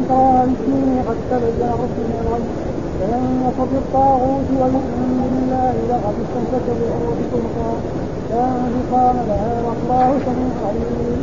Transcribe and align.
إكراه 0.00 0.44
الدين 0.44 0.96
قد 1.08 1.18
تبين 1.30 1.68
الرشد 1.74 1.98
من 2.10 2.18
الغي 2.24 2.44
فمن 2.98 3.22
يكفر 3.44 3.66
بالطاغوت 3.72 4.48
ويؤمن 4.60 5.18
بالله 5.32 5.74
لقد 5.90 6.14
استمسك 6.24 6.66
بالعروة 6.78 7.20
الوثقى 7.28 7.72
لا 8.30 8.44
انفصام 8.66 9.16
لها 9.28 9.52
والله 9.66 10.08
سميع 10.26 10.54
عليم 10.68 11.20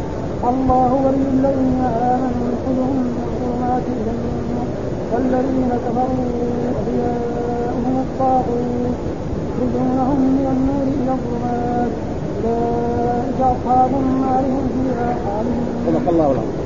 الله 0.51 0.91
ولي 1.05 1.25
الذين 1.37 1.81
آمنوا 2.13 2.49
ظلمات 3.41 3.85
إلى 3.97 4.11
النور 4.15 4.67
والذين 5.11 5.71
كفروا 5.85 6.31
أولياؤهم 6.77 7.95
الطاغوت 8.05 8.97
يخرجونهم 9.47 10.19
من 10.37 10.45
النور 10.55 10.85
إلى 10.99 11.11
الظلمات 11.17 11.91
أولئك 12.43 13.39
أصحاب 13.53 13.91
النار 14.03 14.43
هم 14.53 14.65
فيها 14.73 15.07
خالدون. 15.23 15.65
صدق 15.87 16.09
الله 16.09 16.31
العظيم. 16.31 16.60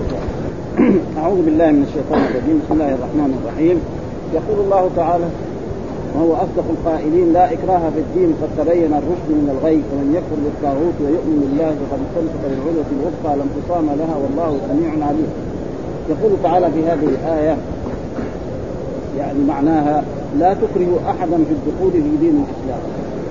أعوذ 1.22 1.40
بالله 1.46 1.70
من 1.78 1.84
الشيطان 1.88 2.22
الرجيم، 2.30 2.58
بسم 2.62 2.74
الله 2.78 2.92
الرحمن 2.98 3.32
الرحيم. 3.40 3.78
يقول 4.38 4.58
الله 4.66 4.84
تعالى 4.96 5.28
وهو 6.16 6.32
أصدق 6.46 6.68
القائلين 6.76 7.28
لا 7.34 7.46
إكراه 7.56 7.84
في 7.94 8.00
الدين 8.06 8.30
قد 8.42 8.50
تبين 8.60 8.92
الرشد 9.02 9.30
من 9.40 9.48
الغي 9.54 9.78
فمن 9.90 10.08
يكفر 10.18 10.38
بالطاغوت 10.46 10.98
ويؤمن 11.04 11.38
بالله 11.44 11.72
فقد 11.82 12.00
استمسك 12.06 12.44
بالعروة 12.44 12.90
الوثقى 12.96 13.32
لا 13.38 13.44
انفصام 13.48 13.86
لها 14.02 14.16
والله 14.22 14.52
سميع 14.70 14.92
عليم. 15.10 15.30
يقول 16.14 16.32
تعالى 16.44 16.68
في 16.76 16.82
هذه 16.90 17.08
الآية 17.16 17.56
يعني 19.20 19.42
معناها 19.54 20.04
لا 20.40 20.52
تكره 20.54 20.92
أحدا 21.12 21.38
في 21.48 21.54
الدخول 21.58 21.92
في 21.92 22.14
دين 22.24 22.36
الإسلام. 22.44 22.82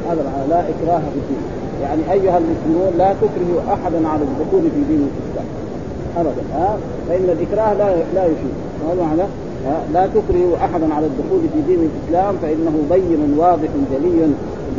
هذا 0.09 0.23
لا 0.53 0.61
إكراه 0.73 1.03
في 1.13 1.19
الدين. 1.23 1.45
يعني 1.83 2.03
أيها 2.17 2.39
المسلمون 2.43 2.91
لا 2.99 3.11
تكرهوا 3.23 3.61
أحدا 3.75 4.01
على 4.09 4.23
الدخول 4.29 4.63
في 4.75 4.81
دين 4.91 5.03
الإسلام. 5.11 5.44
ابدا. 6.17 6.45
ها؟ 6.55 6.77
فإن 7.09 7.25
الإكراه 7.25 7.75
لا 7.75 7.97
لا 8.15 8.25
يفيد. 8.25 8.55
هذا 8.89 9.03
معنى 9.03 9.23
لا 9.95 10.07
تكرهوا 10.07 10.57
احدا 10.57 10.95
على 10.95 11.07
الدخول 11.07 11.41
في 11.53 11.61
دين 11.67 11.91
الإسلام 11.91 12.35
فإنه 12.43 12.75
بين 12.91 13.39
واضح 13.39 13.69
جلي 13.93 14.29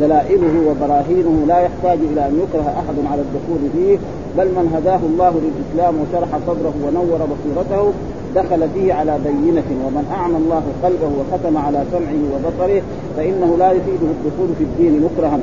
دلائله 0.00 0.54
وبراهينه. 0.68 1.44
لا 1.48 1.58
يحتاج 1.60 1.98
إلى 2.12 2.26
أن 2.28 2.34
يكره 2.42 2.68
احد 2.80 2.96
على 3.12 3.22
الدخول 3.22 3.70
فيه 3.72 3.98
بل 4.38 4.46
من 4.46 4.72
هداه 4.76 5.00
الله 5.10 5.34
للإسلام 5.44 5.94
وشرح 6.00 6.28
صدره 6.46 6.74
ونور 6.84 7.18
بصيرته 7.32 7.92
دخل 8.34 8.68
فيه 8.74 8.94
على 8.94 9.18
بينة. 9.24 9.68
ومن 9.86 10.04
أعمى 10.12 10.36
الله 10.36 10.62
قلبه 10.82 11.10
وختم 11.18 11.56
على 11.56 11.84
سمعه 11.92 12.22
وبصره 12.32 12.82
فإنه 13.16 13.56
لا 13.58 13.72
يفيده 13.72 14.08
الدخول 14.16 14.48
في 14.58 14.64
الدين 14.64 15.02
مكرها 15.02 15.38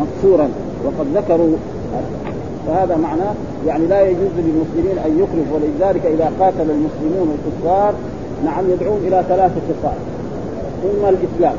مقصورا. 0.00 0.48
وقد 0.84 1.06
ذكروا 1.14 1.56
فهذا 2.66 2.96
معناه 2.96 3.34
يعني 3.66 3.86
لا 3.86 4.02
يجوز 4.02 4.30
للمسلمين 4.38 4.98
أن 4.98 5.12
يكرهوا 5.18 5.58
ولذلك 5.58 6.06
إذا 6.06 6.32
قاتل 6.40 6.70
المسلمون 6.70 7.36
الكفار 7.38 7.94
نعم 8.44 8.70
يدعون 8.70 8.98
إلى 9.06 9.22
ثلاثة 9.28 9.60
خصال. 9.68 9.96
إما 10.84 11.08
الإسلام 11.08 11.54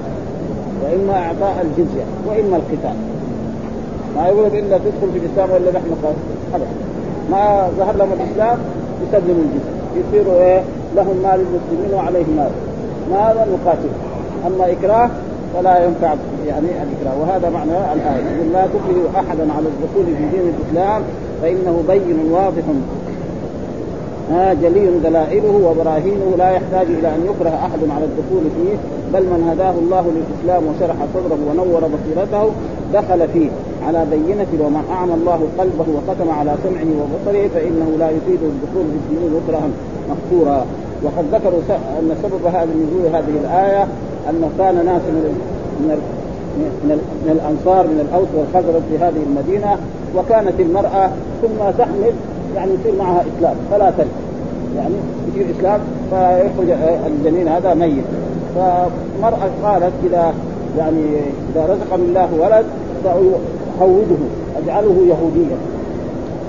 وإما 0.83 1.13
إعطاء 1.13 1.65
الجزية 1.65 2.03
وإما 2.27 2.55
القتال. 2.55 2.95
ما 4.15 4.27
يقول 4.27 4.45
إلا 4.45 4.77
تدخل 4.77 5.11
في 5.13 5.17
الإسلام 5.17 5.51
وإلا 5.51 5.71
نحن 5.71 5.95
أبدا. 6.53 6.67
ما 7.31 7.69
ظهر 7.77 7.95
لهم 7.95 8.09
الإسلام 8.13 8.57
يسلموا 9.07 9.43
الجزية. 9.43 9.83
يصيروا 9.95 10.41
إيه؟ 10.41 10.61
لهم 10.95 11.17
مال 11.23 11.39
المسلمين 11.39 11.93
وعليهم 11.93 12.35
مال. 12.38 12.51
ماذا 13.11 13.47
نقاتل؟ 13.53 13.89
أما 14.47 14.71
إكراه 14.71 15.09
فلا 15.53 15.85
ينفع 15.85 16.13
يعني 16.47 16.67
الإكراه. 16.83 17.21
وهذا 17.21 17.49
معنى 17.49 17.93
الآية. 17.93 18.35
يقول 18.35 18.53
لا 18.53 18.65
تكرهوا 18.65 19.09
أحدا 19.15 19.53
على 19.53 19.65
الدخول 19.73 20.05
في 20.05 20.37
دين 20.37 20.53
الإسلام 20.53 21.01
فإنه 21.41 21.83
بين 21.87 22.31
واضح. 22.31 22.63
جلي 24.61 24.99
دلائله 25.03 25.55
وبراهينه 25.67 26.33
لا 26.37 26.49
يحتاج 26.51 26.87
إلى 26.87 27.07
أن 27.07 27.21
يكره 27.25 27.49
أحد 27.49 27.79
على 27.95 28.05
الدخول 28.05 28.43
فيه 28.55 28.75
بل 29.13 29.23
من 29.23 29.49
هداه 29.51 29.71
الله 29.71 30.05
للإسلام 30.15 30.63
وشرح 30.67 30.95
صدره 31.13 31.39
ونور 31.50 31.81
بصيرته 31.94 32.51
دخل 32.94 33.28
فيه. 33.33 33.49
على 33.88 34.05
بينة 34.11 34.51
ومن 34.59 34.83
أعمى 34.91 35.13
الله 35.13 35.39
قلبه 35.59 35.85
وختم 35.95 36.29
على 36.39 36.55
سمعه 36.63 36.91
وبصره 37.01 37.47
فإنه 37.55 37.89
لا 37.99 38.09
يفيد 38.09 38.39
الدخول 38.44 38.85
في 38.91 39.13
الدين 39.13 39.39
مكرها 39.39 39.67
مقصورا 40.09 40.66
وقد 41.03 41.25
ذكروا 41.33 41.61
أن 41.99 42.16
سبب 42.23 42.45
هذا 42.45 42.67
النزول 42.75 43.16
هذه 43.16 43.35
الآية 43.44 43.88
أنه 44.29 44.50
كان 44.57 44.85
ناس 44.85 45.01
من 45.01 45.23
من 45.79 46.23
من, 46.57 46.97
من 47.25 47.31
الأنصار 47.31 47.88
من 47.88 48.07
الأوس 48.09 48.28
والخزرج 48.35 48.81
في 48.89 48.97
هذه 48.97 49.23
المدينة 49.28 49.78
وكانت 50.16 50.59
المرأة 50.59 51.09
ثم 51.41 51.72
تحمل 51.78 52.13
يعني 52.56 52.72
يصير 52.73 52.94
معها 53.00 53.23
إسلام 53.38 53.56
فلا 53.72 53.91
تلد. 53.91 54.07
يعني 54.75 54.95
يصير 55.28 55.45
اسلام 55.57 55.79
فيخرج 56.09 56.78
الجنين 57.07 57.47
هذا 57.47 57.73
ميت. 57.73 58.03
فمرأة 58.56 59.50
قالت 59.63 59.94
إذا 60.06 60.34
يعني 60.78 61.03
إذا 61.51 61.63
رزقني 61.66 62.03
الله 62.03 62.29
ولد 62.40 62.66
سأحوده 63.03 64.22
أجعله 64.63 64.97
يهوديا. 65.07 65.57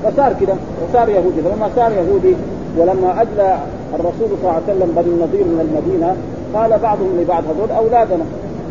فصار 0.05 0.33
كذا 0.41 0.56
وصار 0.89 1.09
يهودي. 1.09 1.43
فلما 1.45 1.71
صار 1.77 1.93
يهودي 1.93 2.35
ولما 2.79 3.23
اجلى 3.23 3.59
الرسول 3.95 4.29
صلى 4.29 4.39
الله 4.43 4.53
عليه 4.53 4.77
وسلم 4.77 4.93
بني 4.97 5.15
النضير 5.15 5.45
من 5.45 5.61
المدينة 5.61 6.17
قال 6.55 6.79
بعضهم 6.79 7.21
لبعض 7.21 7.43
هذول 7.45 7.71
أولادنا. 7.71 8.25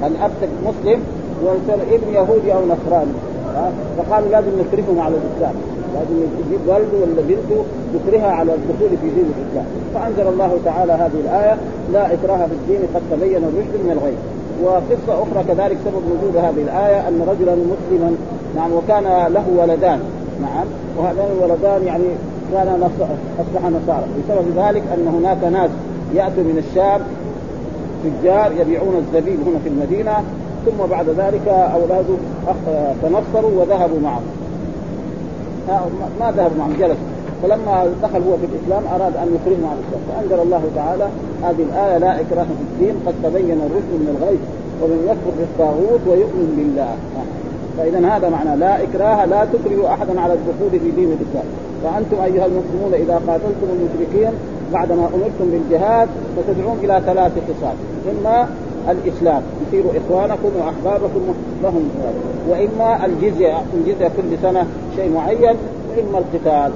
الاب 0.03 0.31
مسلم 0.65 0.99
ابن 1.91 2.13
يهودي 2.13 2.53
أو 2.53 2.59
نصراني. 2.65 3.11
فقالوا 3.97 4.29
لازم 4.29 4.51
نكرههم 4.59 4.99
على 4.99 5.15
الإسلام. 5.15 5.53
لازم 5.93 6.15
يجيب 6.23 6.59
والده 6.67 6.97
ولا 6.97 7.21
بنته 7.27 7.63
يكرهها 7.95 8.31
على 8.31 8.53
الدخول 8.53 8.89
في 9.01 9.09
دين 9.09 9.25
الإسلام. 9.37 9.65
فأنزل 9.93 10.27
الله 10.33 10.59
تعالى 10.65 10.93
هذه 10.93 11.19
الآية 11.25 11.57
لا 11.93 12.13
إكراه 12.13 12.37
في 12.37 12.53
الدين 12.53 12.79
قد 12.95 13.01
تبين 13.11 13.43
الرشد 13.43 13.75
من 13.85 13.91
الغي. 13.91 14.13
وقصة 14.63 15.23
أخرى 15.23 15.43
كذلك 15.47 15.77
سبب 15.85 16.03
وجود 16.11 16.37
هذه 16.37 16.61
الآية 16.63 17.07
أن 17.07 17.21
رجلا 17.27 17.55
مسلما 17.55 18.15
نعم 18.55 18.71
وكان 18.73 19.03
له 19.33 19.45
ولدان. 19.57 19.99
نعم 20.41 20.65
وهذان 20.97 21.27
الولدان 21.37 21.87
يعني 21.87 22.03
كان 22.53 22.89
أصبح 23.39 23.69
نصارى. 23.69 24.05
بسبب 24.17 24.45
ذلك 24.57 24.83
أن 24.93 25.07
هناك 25.07 25.43
ناس 25.43 25.69
يأتوا 26.13 26.43
من 26.43 26.63
الشام 26.67 27.01
تجار 28.21 28.51
يبيعون 28.59 28.95
الزبيب 28.95 29.39
هنا 29.47 29.59
في 29.63 29.69
المدينة 29.69 30.23
ثم 30.65 30.85
بعد 30.91 31.09
ذلك 31.09 31.47
أولاده 31.47 32.15
تنصروا 33.01 33.61
وذهبوا 33.61 33.99
معه 33.99 34.21
ما 36.19 36.31
ذهب 36.31 36.51
معهم 36.57 36.73
جلس 36.79 36.97
فلما 37.43 37.87
دخل 38.03 38.21
هو 38.27 38.37
في 38.37 38.45
الإسلام 38.45 38.83
أراد 38.95 39.17
أن 39.17 39.37
يكرمه 39.37 39.67
على 39.69 39.79
الاسلام 39.79 40.01
فأنزل 40.09 40.43
الله 40.43 40.63
تعالى 40.75 41.07
هذه 41.43 41.63
الآية 41.69 41.97
لا 41.97 42.21
إكراه 42.21 42.43
في 42.43 42.63
الدين 42.71 42.95
قد 43.05 43.13
تبين 43.23 43.59
الرشد 43.67 43.93
من 44.01 44.07
الغي 44.15 44.37
ومن 44.81 44.99
يكفر 45.09 45.33
بالطاغوت 45.39 46.01
ويؤمن 46.07 46.53
بالله. 46.57 46.95
فإذا 47.77 47.99
هذا 48.15 48.29
معنى 48.29 48.59
لا 48.59 48.83
إكراه 48.83 49.25
لا 49.25 49.45
تكرهوا 49.53 49.93
أحدا 49.93 50.21
على 50.21 50.33
الدخول 50.33 50.79
في 50.79 50.91
دين 50.91 51.09
الإسلام. 51.17 51.47
فأنتم 51.83 52.17
أيها 52.23 52.45
المسلمون 52.45 52.93
إذا 52.93 53.21
قاتلتم 53.27 53.67
المشركين 53.75 54.33
بعدما 54.73 55.09
أمرتم 55.15 55.51
بالجهاد 55.51 56.09
فتدعون 56.37 56.77
إلى 56.83 57.01
ثلاث 57.05 57.31
خصال. 57.31 57.75
إما 58.11 58.47
الإسلام 58.89 59.41
يصيروا 59.67 59.91
إخوانكم 59.91 60.49
وأحبابكم 60.59 61.33
لهم. 61.63 61.89
وإما 62.49 63.05
الجزية 63.05 63.61
الجزية 63.73 64.07
كل 64.07 64.37
سنة 64.41 64.65
شيء 64.95 65.11
معين 65.15 65.55
وإما 65.89 66.17
القتال. 66.17 66.71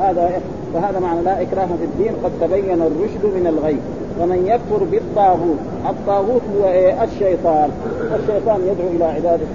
هذا 0.00 0.40
فهذا 0.74 0.98
معنى 0.98 1.22
لا 1.22 1.42
إكراه 1.42 1.66
في 1.66 1.84
الدين. 1.84 2.12
قد 2.24 2.30
تبين 2.40 2.82
الرشد 2.82 3.24
من 3.24 3.46
الغي. 3.46 3.76
ومن 4.20 4.46
يكفر 4.46 4.84
بالطاغوت 4.84 5.58
الطاغوت 5.88 6.42
هو 6.56 6.68
إيه؟ 6.68 7.04
الشيطان. 7.04 7.70
والشيطان 8.12 8.60
يدعو 8.60 8.88
إلى 8.96 9.04
عبادة 9.04 9.46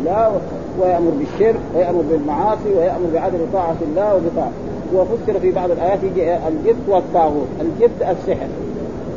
الله 0.00 0.32
ويأمر 0.80 1.10
بالشرك 1.18 1.60
ويأمر 1.76 2.02
بالمعاصي 2.10 2.70
ويأمر 2.76 3.06
بعدم 3.14 3.38
طاعة 3.52 3.76
الله 3.88 4.14
وبطاعه 4.14 4.50
وفسر 4.94 5.40
في 5.40 5.50
بعض 5.50 5.70
الآيات 5.70 5.98
الجبت 6.48 6.88
والطاغوت 6.88 7.46
الجبت 7.60 8.02
السحر. 8.02 8.46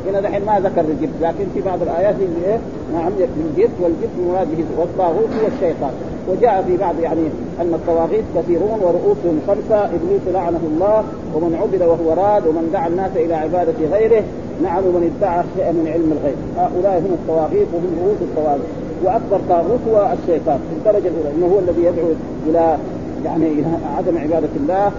هنا 0.08 0.20
دحين 0.20 0.44
ما 0.44 0.60
ذكر 0.60 0.80
الجبت 0.80 1.14
لكن 1.20 1.44
في 1.54 1.60
بعض 1.60 1.82
الآيات 1.82 2.14
يجي 2.14 2.46
إيه؟ 2.46 2.58
نعم 2.94 3.12
الجبت 3.18 3.70
والجبت 3.80 4.16
مراد 4.28 4.48
والطاغوت 4.78 5.28
هو 5.42 5.46
الشيطان. 5.56 5.90
وجاء 6.28 6.64
في 6.66 6.76
بعض 6.76 6.94
يعني 7.02 7.20
أن 7.60 7.74
الطواغيت 7.74 8.24
كثيرون 8.36 8.78
ورؤوسهم 8.82 9.40
خمسة 9.46 9.84
إبليس 9.84 10.22
لعنه 10.34 10.60
الله 10.72 11.04
ومن 11.34 11.58
عبد 11.62 11.82
وهو 11.82 12.12
راد 12.12 12.46
ومن 12.46 12.70
دعا 12.72 12.88
الناس 12.88 13.10
إلى 13.16 13.34
عبادة 13.34 13.86
غيره 13.92 14.22
نعم 14.62 14.84
ومن 14.86 15.16
ادعى 15.16 15.44
شيئا 15.56 15.72
من 15.72 15.88
علم 15.88 16.12
الغيب. 16.12 16.38
هؤلاء 16.56 16.98
هم 16.98 17.12
الطواغيت 17.12 17.68
وهم 17.74 17.92
رؤوس 18.04 18.20
الطواغيت. 18.22 18.88
وأكبر 19.04 19.40
طاغوت 19.48 19.80
هو 19.88 20.12
الشيطان 20.12 20.58
في 20.68 20.76
الدرجة 20.78 21.08
الأولى 21.08 21.30
إنه 21.36 21.46
هو 21.54 21.58
الذي 21.58 21.82
يدعو 21.84 22.08
إلى 22.46 22.76
يعني 23.24 23.46
إلى 23.46 23.66
عدم 23.96 24.18
عبادة 24.18 24.48
الله 24.56 24.92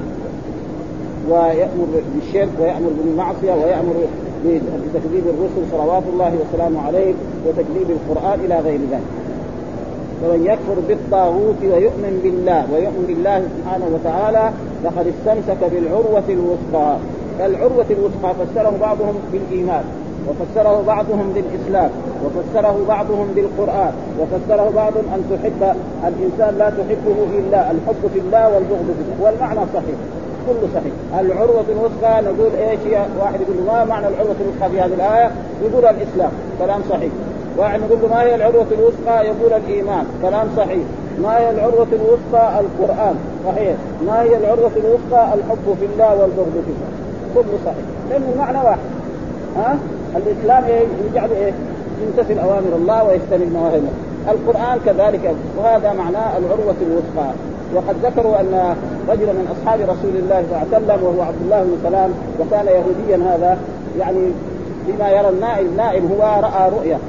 ويأمر 1.29 1.87
بالشرك 2.15 2.49
ويأمر 2.59 2.89
بالمعصية 3.03 3.53
ويأمر 3.53 3.95
بتكذيب 4.45 5.23
الرسل 5.27 5.71
صلوات 5.71 6.03
الله 6.13 6.33
وسلامه 6.41 6.81
عليه 6.87 7.13
وتكذيب 7.47 7.89
القرآن 7.89 8.39
إلى 8.45 8.59
غير 8.59 8.79
ذلك. 8.91 9.09
ومن 10.23 10.45
يكفر 10.45 10.77
بالطاغوت 10.87 11.61
ويؤمن 11.63 12.19
بالله 12.23 12.65
ويؤمن 12.73 13.05
بالله 13.07 13.43
سبحانه 13.55 13.85
وتعالى 13.93 14.51
فقد 14.83 15.05
استمسك 15.07 15.71
بالعروة 15.71 16.23
الوثقى. 16.29 16.97
العروة 17.39 17.85
الوثقى 17.91 18.35
فسره 18.35 18.73
بعضهم 18.81 19.15
بالإيمان 19.31 19.83
وفسره 20.27 20.83
بعضهم 20.87 21.33
بالإسلام 21.35 21.89
وفسره 22.25 22.85
بعضهم 22.87 23.27
بالقرآن 23.35 23.93
وفسره 24.19 24.71
بعضهم 24.75 25.03
أن 25.15 25.21
تحب 25.31 25.75
الإنسان 26.07 26.57
لا 26.57 26.69
تحبه 26.69 27.17
إلا 27.39 27.71
الحب 27.71 28.01
في 28.13 28.19
الله 28.19 28.55
والبغض 28.55 28.85
في 28.97 29.01
الله. 29.01 29.31
والمعنى 29.31 29.59
صحيح. 29.73 29.97
كله 30.47 30.69
صحيح. 30.75 30.93
العروة 31.19 31.65
الوثقى 31.69 32.21
نقول 32.21 32.51
إيش 32.59 32.79
هي؟ 32.85 33.05
واحد 33.21 33.41
يقول 33.41 33.57
ما 33.67 33.85
معنى 33.85 34.07
العروة 34.07 34.35
الوثقى 34.41 34.69
في 34.69 34.81
هذه 34.81 34.93
الآية؟ 34.93 35.31
يقول 35.63 35.85
الإسلام 35.85 36.31
كلام 36.59 36.81
صحيح. 36.89 37.11
واحد 37.57 37.79
يقول 37.81 37.99
له 38.01 38.07
ما 38.07 38.21
هي 38.21 38.35
العروة 38.35 38.65
الوثقى؟ 38.71 39.25
يقول 39.25 39.53
الإيمان 39.53 40.05
كلام 40.21 40.47
صحيح. 40.57 40.83
ما 41.21 41.37
هي 41.37 41.49
العروة 41.49 41.87
الوثقى؟ 41.93 42.59
القرآن 42.59 43.15
صحيح. 43.45 43.75
ما 44.07 44.21
هي 44.21 44.37
العروة 44.37 44.71
الوثقى؟ 44.77 45.33
الحب 45.33 45.75
في 45.79 45.85
الله 45.85 46.09
والبغض 46.09 46.55
في 46.65 46.71
الله. 46.73 46.89
كله 47.35 47.57
صحيح. 47.65 47.85
لأن 48.09 48.23
المعنى 48.33 48.57
واحد. 48.57 48.79
ها؟ 49.57 49.77
الإسلام 50.15 50.63
إيه؟ 50.63 50.83
يجعل 51.11 51.29
إيه؟ 51.31 51.53
يمتثل 52.01 52.39
أوامر 52.39 52.75
الله 52.75 53.03
ويجتنب 53.03 53.53
نواهي 53.53 53.81
القرآن 54.29 54.79
كذلك 54.85 55.35
وهذا 55.57 55.93
معناه 55.93 56.37
العروة 56.37 56.75
الوثقى. 56.81 57.31
وقد 57.75 57.95
ذكروا 58.03 58.39
أن 58.39 58.75
رجلا 59.09 59.33
من 59.33 59.55
أصحاب 59.55 59.79
رسول 59.81 60.15
الله 60.15 60.43
صلى 60.49 60.57
الله 60.61 60.67
عليه 60.73 60.77
وسلم 60.77 61.03
وهو 61.03 61.21
عبد 61.21 61.41
الله 61.45 61.63
بن 61.63 61.77
سلام 61.83 62.11
وكان 62.39 62.65
يهوديا 62.65 63.35
هذا 63.35 63.57
يعني 63.99 64.23
بما 64.87 65.09
يرى 65.09 65.29
النائب 65.29 65.67
نائب 65.77 66.03
هو 66.11 66.21
رأى 66.21 66.69
رؤيا 66.69 66.99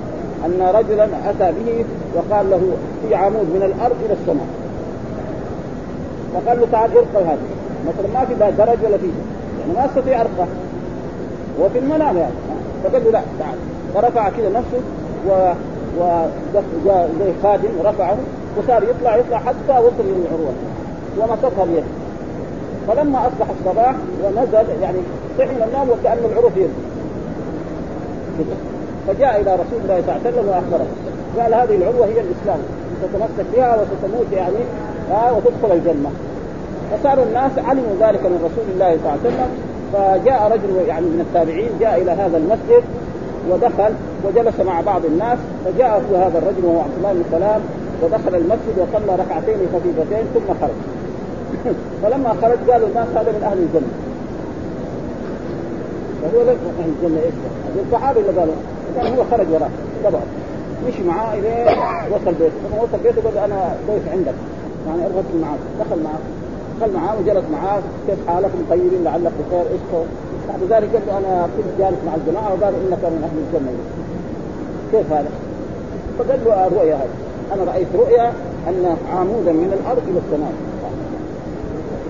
أن 0.47 0.70
رجلا 0.75 1.05
أتى 1.05 1.52
به 1.58 1.85
وقال 2.14 2.50
له 2.50 2.61
في 3.02 3.14
عمود 3.14 3.47
من 3.55 3.62
الأرض 3.62 3.97
إلى 4.05 4.12
السماء. 4.12 4.47
فقال 6.35 6.61
له 6.61 6.67
تعال 6.73 6.91
ارقى 6.91 7.25
هذا 7.25 7.38
مثلا 7.88 8.08
ما 8.14 8.25
في 8.25 8.35
درج 8.35 8.79
ولا 8.85 8.96
في 8.96 9.11
يعني 9.61 9.73
ما 9.76 9.85
استطيع 9.87 10.20
ارقى. 10.20 10.46
وفي 11.61 11.79
المنام 11.79 12.17
يعني. 12.17 12.35
فقال 12.85 13.05
له 13.05 13.11
لا 13.11 13.23
تعال. 13.38 13.58
فرفع 13.94 14.29
كذا 14.29 14.49
نفسه 14.49 14.81
و 15.29 15.53
وجاء 15.99 17.11
زي 17.20 17.32
خادم 17.43 17.69
رفعه 17.85 18.17
وصار 18.58 18.82
يطلع 18.82 19.17
يطلع 19.17 19.38
حتى 19.38 19.79
وصل 19.79 20.05
للعروة. 20.05 20.53
ومسكها 21.18 21.64
بيده 21.64 21.86
فلما 22.88 23.18
أصبح 23.18 23.46
الصباح 23.58 23.94
ونزل 24.24 24.82
يعني 24.82 24.98
صحي 25.38 25.46
من 25.46 25.62
النوم 25.68 25.90
وكأن 25.90 26.18
العروه 26.32 26.50
في 26.50 26.60
يده 26.60 26.90
فجاء 29.08 29.40
إلى 29.40 29.54
رسول 29.54 29.80
الله 29.82 30.02
صلى 30.06 30.16
الله 30.16 30.20
عليه 30.24 30.30
وسلم 30.30 30.48
وأخبره. 30.48 30.86
قال 31.38 31.54
هذه 31.54 31.76
العروة 31.76 32.06
هي 32.06 32.20
الإسلام. 32.20 32.60
تتمسك 33.02 33.46
بها 33.54 33.76
وستموت 33.76 34.32
يعني 34.32 34.62
آه 35.12 35.32
وتدخل 35.32 35.72
الجنة. 35.72 36.10
فصار 36.90 37.22
الناس 37.22 37.52
علموا 37.58 37.94
ذلك 38.00 38.22
من 38.22 38.38
رسول 38.48 38.66
الله 38.74 38.98
صلى 38.98 38.98
الله 38.98 39.10
عليه 39.10 39.20
وسلم. 39.20 39.50
فجاء 39.92 40.52
رجل 40.52 40.88
يعني 40.88 41.06
من 41.06 41.20
التابعين 41.20 41.70
جاء 41.80 42.02
إلى 42.02 42.10
هذا 42.10 42.36
المسجد 42.36 42.84
ودخل 43.50 43.92
وجلس 44.24 44.60
مع 44.60 44.80
بعض 44.80 45.04
الناس. 45.04 45.38
فجاء 45.64 46.02
هذا 46.14 46.38
الرجل 46.38 46.64
وهو 46.64 46.80
عبد 46.80 46.96
الله 46.98 47.12
بن 47.12 47.24
سلام 47.30 47.60
ودخل 48.02 48.34
المسجد 48.34 48.76
وصلى 48.78 49.12
ركعتين 49.22 49.56
خفيفتين 49.74 50.24
ثم 50.34 50.54
خرج. 50.60 51.00
فلما 52.02 52.35
خرج 52.43 52.70
قالوا 52.70 52.88
الناس 52.88 53.08
هذا 53.08 53.32
من 53.32 53.43
أهل 53.43 53.58
الجنة. 53.58 53.93
فهو 56.23 56.43
لك 56.43 56.58
أهل 56.81 56.91
الجنة 56.97 57.20
إيش؟ 57.20 57.35
الصحابي 57.87 58.20
اللي 58.20 58.41
قالوا 58.41 58.55
كان 58.97 59.17
هو 59.17 59.25
خرج 59.31 59.47
وراه 59.50 59.70
تبعه 60.05 60.23
مشي 60.88 61.02
معاه 61.02 61.35
إلى 61.35 61.64
وصل 62.11 62.35
بيته. 62.35 62.58
لما 62.64 62.82
وصل 62.82 63.02
بيته 63.02 63.23
قال 63.23 63.38
أنا 63.38 63.75
ضيف 63.88 64.12
عندك. 64.12 64.35
يعني 64.87 65.02
ارغب 65.06 65.25
معاه 65.43 65.58
دخل 65.81 66.02
معاه 66.02 66.23
دخل 66.81 66.93
معاه 66.93 67.14
وجلس 67.20 67.44
معاه. 67.53 67.81
كيف 68.06 68.19
حالكم 68.29 68.58
طيبين 68.70 69.05
لعلك 69.05 69.32
بخير 69.41 69.67
إيش؟ 69.73 69.81
بعد 70.49 70.61
ذلك 70.70 70.88
قال 70.94 71.03
له 71.06 71.19
أنا 71.19 71.49
كنت 71.56 71.70
جالس 71.79 71.99
مع 72.06 72.14
الجماعة 72.14 72.49
وقال 72.55 72.75
إنك 72.75 73.03
من 73.05 73.23
أهل 73.29 73.38
الجنة. 73.44 73.73
كيف 74.93 75.12
هذا؟ 75.12 75.31
فقال 76.19 76.41
له 76.44 76.67
الرؤيا 76.67 76.94
هذه. 76.94 77.31
أنا 77.55 77.64
رأيت 77.73 77.88
رؤيا 77.94 78.32
أن 78.69 78.96
عمودا 79.12 79.53
من 79.53 79.79
الأرض 79.81 80.03
إلى 80.08 80.19
السماء 80.19 80.53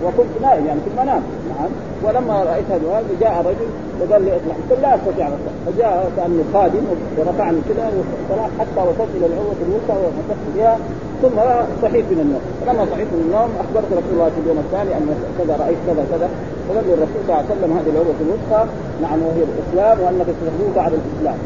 وكنت 0.05 0.33
نائم 0.43 0.67
يعني 0.67 0.81
في 0.85 0.91
المنام 0.93 1.23
نعم. 1.51 1.71
ولما 2.05 2.35
رأيت 2.51 2.65
هذا 2.71 3.03
جاء 3.21 3.35
رجل 3.49 3.69
وقال 4.01 4.23
لي 4.25 4.31
اطلع. 4.37 4.55
قلت 4.71 4.81
لا 4.83 4.95
أستطيع 4.95 5.29
فجاء 5.67 6.11
كأنه 6.17 6.45
خادم 6.55 6.85
ورفعني 7.19 7.59
كذا 7.69 7.85
وطلعت 8.31 8.51
حتى 8.61 8.81
وصلت 8.89 9.11
إلى 9.17 9.27
العروه 9.27 9.59
الوسطى 9.67 9.97
ومسكت 10.05 10.47
بها. 10.57 10.79
ثم 11.23 11.37
صحيت 11.83 12.05
من 12.13 12.21
النوم. 12.25 12.45
فلما 12.61 12.85
صحيت 12.93 13.09
من 13.15 13.23
النوم 13.27 13.51
أخبرت 13.63 13.91
رسول 13.99 14.13
الله 14.17 14.31
في 14.35 14.41
اليوم 14.43 14.59
الثاني 14.65 14.91
أن 14.99 15.07
كذا 15.39 15.55
رأيت 15.63 15.81
كذا 15.87 16.03
كذا. 16.13 16.29
فقال 16.67 16.85
لي 16.87 16.95
الرسول 16.95 17.21
صلى 17.27 17.33
الله 17.33 17.43
عليه 17.43 17.53
وسلم 17.55 17.71
هذه 17.79 17.91
العروه 17.95 18.19
الوسطى 18.27 18.61
نعم 19.05 19.19
وهي 19.27 19.43
الإسلام 19.51 19.97
وأنك 20.03 20.29
ستموت 20.39 20.77
على 20.85 20.95
الإسلام. 21.01 21.39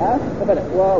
ها؟ 0.00 0.18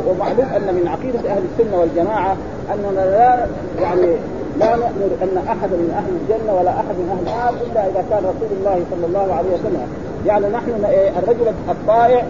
ومعلوم 0.07 0.47
أن 0.57 0.75
من 0.77 0.87
عقيدة 0.87 1.31
أهل 1.33 1.43
السنة 1.49 1.79
والجماعة 1.79 2.37
أننا 2.73 3.01
لا 3.15 3.45
يعني 3.81 4.11
لا 4.59 4.75
نؤمر 4.75 5.11
إن 5.23 5.37
أحد 5.47 5.69
من 5.69 5.89
أهل 5.99 6.11
الجنة 6.19 6.59
ولا 6.59 6.71
أحد 6.71 6.95
من 6.99 7.09
أهل 7.13 7.19
النار 7.19 7.53
إلا 7.65 7.81
إذا 7.89 8.03
كان 8.09 8.23
رسول 8.31 8.51
الله 8.59 8.77
صلى 8.91 9.05
الله 9.05 9.33
عليه 9.33 9.49
وسلم. 9.49 9.87
يعني 10.25 10.47
نحن 10.49 10.85
إيه، 10.85 11.09
الرجل 11.19 11.47
الطائع 11.69 12.23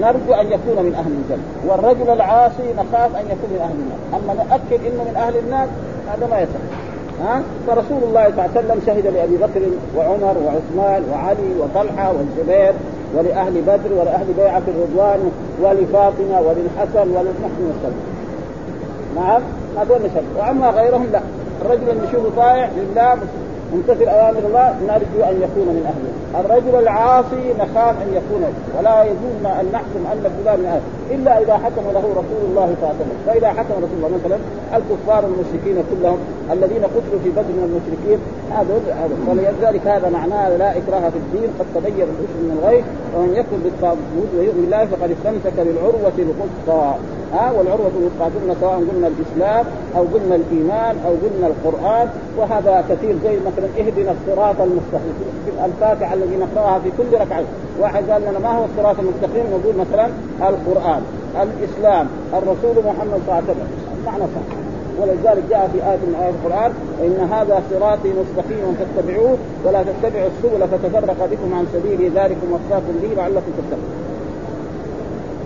نرجو 0.00 0.32
أن 0.40 0.46
يكون 0.46 0.84
من 0.86 0.94
أهل 0.94 1.12
الجنة 1.20 1.44
والرجل 1.68 2.10
العاصي 2.10 2.66
نخاف 2.78 3.16
أن 3.16 3.24
يكون 3.24 3.50
من 3.54 3.60
أهل 3.66 3.76
النار. 3.82 4.00
أما 4.16 4.34
ناكد 4.34 4.84
إنه 4.86 5.02
من 5.04 5.16
أهل 5.16 5.36
النار 5.36 5.68
هذا 6.08 6.26
ما 6.30 6.40
يصح. 6.40 6.64
ها؟ 7.22 7.42
فرسول 7.66 8.02
الله 8.02 8.24
صلى 8.24 8.30
الله 8.30 8.42
عليه 8.42 8.58
وسلم 8.58 8.80
شهد 8.86 9.06
لأبي 9.06 9.36
بكر 9.36 9.62
وعمر 9.96 10.36
وعثمان 10.44 11.02
وعلي 11.12 11.50
وطلحة 11.60 12.12
والزبير 12.12 12.72
ولأهل 13.14 13.62
بدر 13.62 13.92
ولأهل 13.98 14.26
بيعة 14.38 14.62
الرضوان 14.68 15.30
ولفاطمة 15.62 16.40
وللحسن 16.40 17.08
وللحسن. 17.16 17.62
والسلام 17.68 18.00
نعم 19.16 19.42
هذول 19.78 19.98
نشهد 19.98 20.24
وأما 20.38 20.70
غيرهم 20.70 21.06
لا. 21.12 21.20
الرجل 21.62 21.96
نشوفه 22.04 22.36
طائع 22.36 22.68
لله 22.76 23.18
ممتثل 23.74 24.08
أوامر 24.08 24.38
الله 24.38 24.76
نرجو 24.88 25.20
أن 25.30 25.36
يكون 25.44 25.68
من 25.76 25.84
أهله. 25.92 26.12
الرجل 26.40 26.74
العاصي 26.82 27.44
نخاف 27.60 27.94
أن 28.04 28.10
يكون 28.18 28.42
ولا 28.78 29.04
يجوز 29.04 29.36
أن 29.60 29.66
نحكم 29.72 30.02
أن 30.12 30.30
فلان 30.36 30.58
من 30.60 30.66
أهله. 30.66 30.86
إلا 31.14 31.32
إذا 31.42 31.54
حكم 31.64 31.84
له 31.94 32.04
رسول 32.20 32.42
الله 32.48 32.66
صلى 32.66 32.82
الله 32.82 32.94
عليه 32.94 33.04
وسلم. 33.04 33.18
فإذا 33.26 33.48
حكم 33.48 33.74
رسول 33.84 33.96
الله 33.96 34.10
مثلا 34.18 34.38
الكفار 34.76 35.22
المشركين 35.30 35.76
كلهم 35.90 36.18
الذين 36.52 36.84
قتلوا 36.94 37.20
في 37.24 37.30
بدر 37.30 37.52
من 37.58 37.64
المشركين 37.68 38.18
هذا 38.56 38.74
ولذلك 39.28 39.86
هذا 39.86 40.08
معناه 40.08 40.56
لا 40.56 40.70
إكراه 40.70 41.10
في 41.10 41.18
الدين 41.24 41.48
قد 41.58 41.66
تبين 41.74 42.08
الرشد 42.14 42.38
من 42.46 42.52
الغي 42.56 42.84
ومن 43.14 43.30
يكفر 43.38 43.58
بالطاغوت 43.64 44.30
ويؤمن 44.38 44.60
بالله 44.62 44.84
فقد 44.92 45.10
استمسك 45.16 45.56
بالعروة 45.66 46.16
الوثقى. 46.18 46.94
ها 47.32 47.52
والعروة 47.52 47.90
الوثقى 47.98 48.30
قلنا 48.40 48.54
سواء 48.60 48.74
قلنا 48.74 49.08
الإسلام 49.08 49.64
أو 49.96 50.02
قلنا 50.14 50.34
الإيمان 50.34 50.96
أو 51.06 51.10
قلنا 51.10 51.46
القرآن 51.46 52.08
وهذا 52.38 52.84
كثير 52.90 53.16
زي 53.24 53.36
مثلا 53.46 53.68
اهدنا 53.78 54.14
الصراط 54.16 54.60
المستقيم 54.60 55.14
في 55.44 55.64
الفاتحة 55.64 56.14
الذي 56.14 56.36
نقرأها 56.36 56.78
في 56.78 56.90
كل 56.98 57.18
ركعة. 57.18 57.44
واحد 57.80 58.10
قال 58.10 58.22
لنا 58.22 58.38
ما 58.38 58.58
هو 58.58 58.64
الصراط 58.64 58.96
المستقيم؟ 58.98 59.44
نقول 59.50 59.74
مثلا 59.76 60.06
القرآن 60.48 61.02
الإسلام 61.42 62.06
الرسول 62.32 62.84
محمد 62.84 63.20
صلى 63.26 63.28
الله 63.28 63.34
عليه 63.34 63.44
وسلم. 63.44 63.68
معنى 64.06 64.22
صح. 64.22 64.56
ولذلك 65.00 65.44
جاء 65.50 65.70
في 65.72 65.78
آية 65.90 65.96
من 65.96 66.14
آيات 66.22 66.34
القرآن 66.34 66.72
إن 67.04 67.28
هذا 67.32 67.62
صراطي 67.70 68.08
مستقيم 68.08 68.76
فاتبعوه 68.78 69.36
ولا 69.64 69.82
تتبعوا 69.82 70.28
السبل 70.28 70.68
فتفرق 70.68 71.28
بكم 71.30 71.54
عن 71.54 71.66
سبيل 71.72 72.12
ذلكم 72.14 72.46
وصاكم 72.52 72.92
به 73.02 73.08
لعلكم 73.16 73.50
تتقون. 73.58 74.05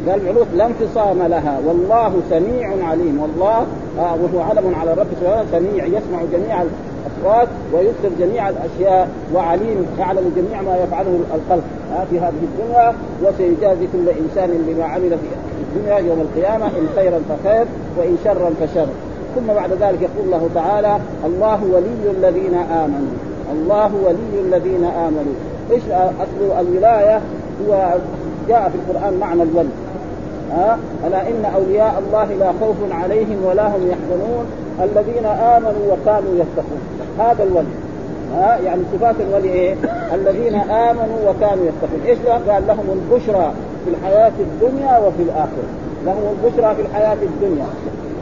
قال 0.08 0.20
العلوم 0.20 0.46
لا 0.54 0.66
انفصام 0.66 1.22
لها. 1.22 1.58
والله 1.66 2.12
سميع 2.30 2.88
عليم. 2.88 3.20
والله 3.20 3.66
آه 3.98 4.14
وهو 4.22 4.40
علم 4.40 4.74
على 4.80 4.92
الرب 4.92 5.06
سبحانه 5.20 5.44
سميع 5.52 5.84
يسمع 5.84 6.22
جميع 6.32 6.62
الأصوات 6.62 7.48
ويبصر 7.72 8.08
جميع 8.18 8.48
الأشياء 8.48 9.08
وعليم 9.34 9.86
يعلم 9.98 10.32
جميع 10.36 10.62
ما 10.62 10.76
يفعله 10.76 11.20
الخلق 11.34 11.62
آه 11.96 12.04
في 12.10 12.18
هذه 12.18 12.42
الدنيا 12.42 12.94
وسيجازي 13.22 13.86
كل 13.92 14.08
إنسان 14.08 14.64
بما 14.68 14.84
عمل 14.84 15.10
في 15.10 15.26
الدنيا 15.62 15.98
يوم 15.98 16.20
القيامة 16.20 16.66
إن 16.66 16.88
خيرا 16.96 17.20
فخير 17.28 17.66
وإن 17.98 18.16
شرا 18.24 18.50
فشر 18.60 18.86
ثم 19.34 19.46
بعد 19.46 19.70
ذلك 19.70 20.02
يقول 20.02 20.26
الله 20.26 20.48
تعالى 20.54 20.98
الله 21.24 21.60
ولي 21.72 22.10
الذين 22.18 22.54
آمنوا. 22.54 23.14
الله 23.52 23.90
ولي 24.04 24.40
الذين 24.40 24.84
آمنوا. 24.84 25.34
إيش 25.70 25.82
أصل 25.92 26.60
الولاية؟ 26.60 27.20
هو 27.66 27.94
جاء 28.48 28.68
في 28.68 28.74
القرآن 28.74 29.18
معنى 29.20 29.42
الولي. 29.42 29.68
ها 30.52 30.78
ألا 31.06 31.28
إن 31.28 31.44
أولياء 31.54 32.02
الله 32.06 32.24
لا 32.24 32.52
خوف 32.60 32.76
عليهم 32.90 33.44
ولا 33.44 33.66
هم 33.68 33.90
يحزنون. 33.90 34.46
الذين 34.82 35.26
آمنوا 35.26 35.92
وكانوا 35.92 36.32
يتقون. 36.34 36.80
هذا 37.18 37.42
الولي. 37.42 37.74
ها 38.34 38.58
يعني 38.64 38.82
صفات 38.92 39.14
الولي 39.20 39.48
إيه؟ 39.48 39.74
الذين 40.14 40.54
آمنوا 40.54 41.18
وكانوا 41.28 41.64
يتقون، 41.64 42.00
إيش 42.06 42.18
قال؟ 42.18 42.66
لهم 42.66 42.86
البشرى 42.98 43.52
في 43.84 43.90
الحياة 43.90 44.32
الدنيا 44.40 44.98
وفي 44.98 45.22
الآخرة، 45.22 45.68
لهم 46.06 46.22
البشرى 46.34 46.74
في 46.74 46.82
الحياة 46.82 47.16
الدنيا. 47.22 47.66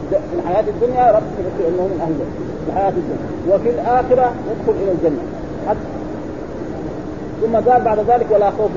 في 0.09 0.35
الحياة 0.39 0.63
الدنيا 0.67 1.11
رب 1.11 1.23
انه 1.67 1.83
من 1.83 1.99
أهل 2.01 2.13
الحياة 2.67 2.89
الدنيا. 2.89 3.55
وفي 3.55 3.69
الآخرة 3.69 4.31
يدخل 4.49 4.73
إلى 4.83 4.91
الجنة. 4.91 5.23
حتى 5.67 5.98
ثم 7.41 7.55
قال 7.55 7.81
بعد 7.81 7.99
ذلك 7.99 8.25
ولا 8.31 8.49
خوف 8.49 8.71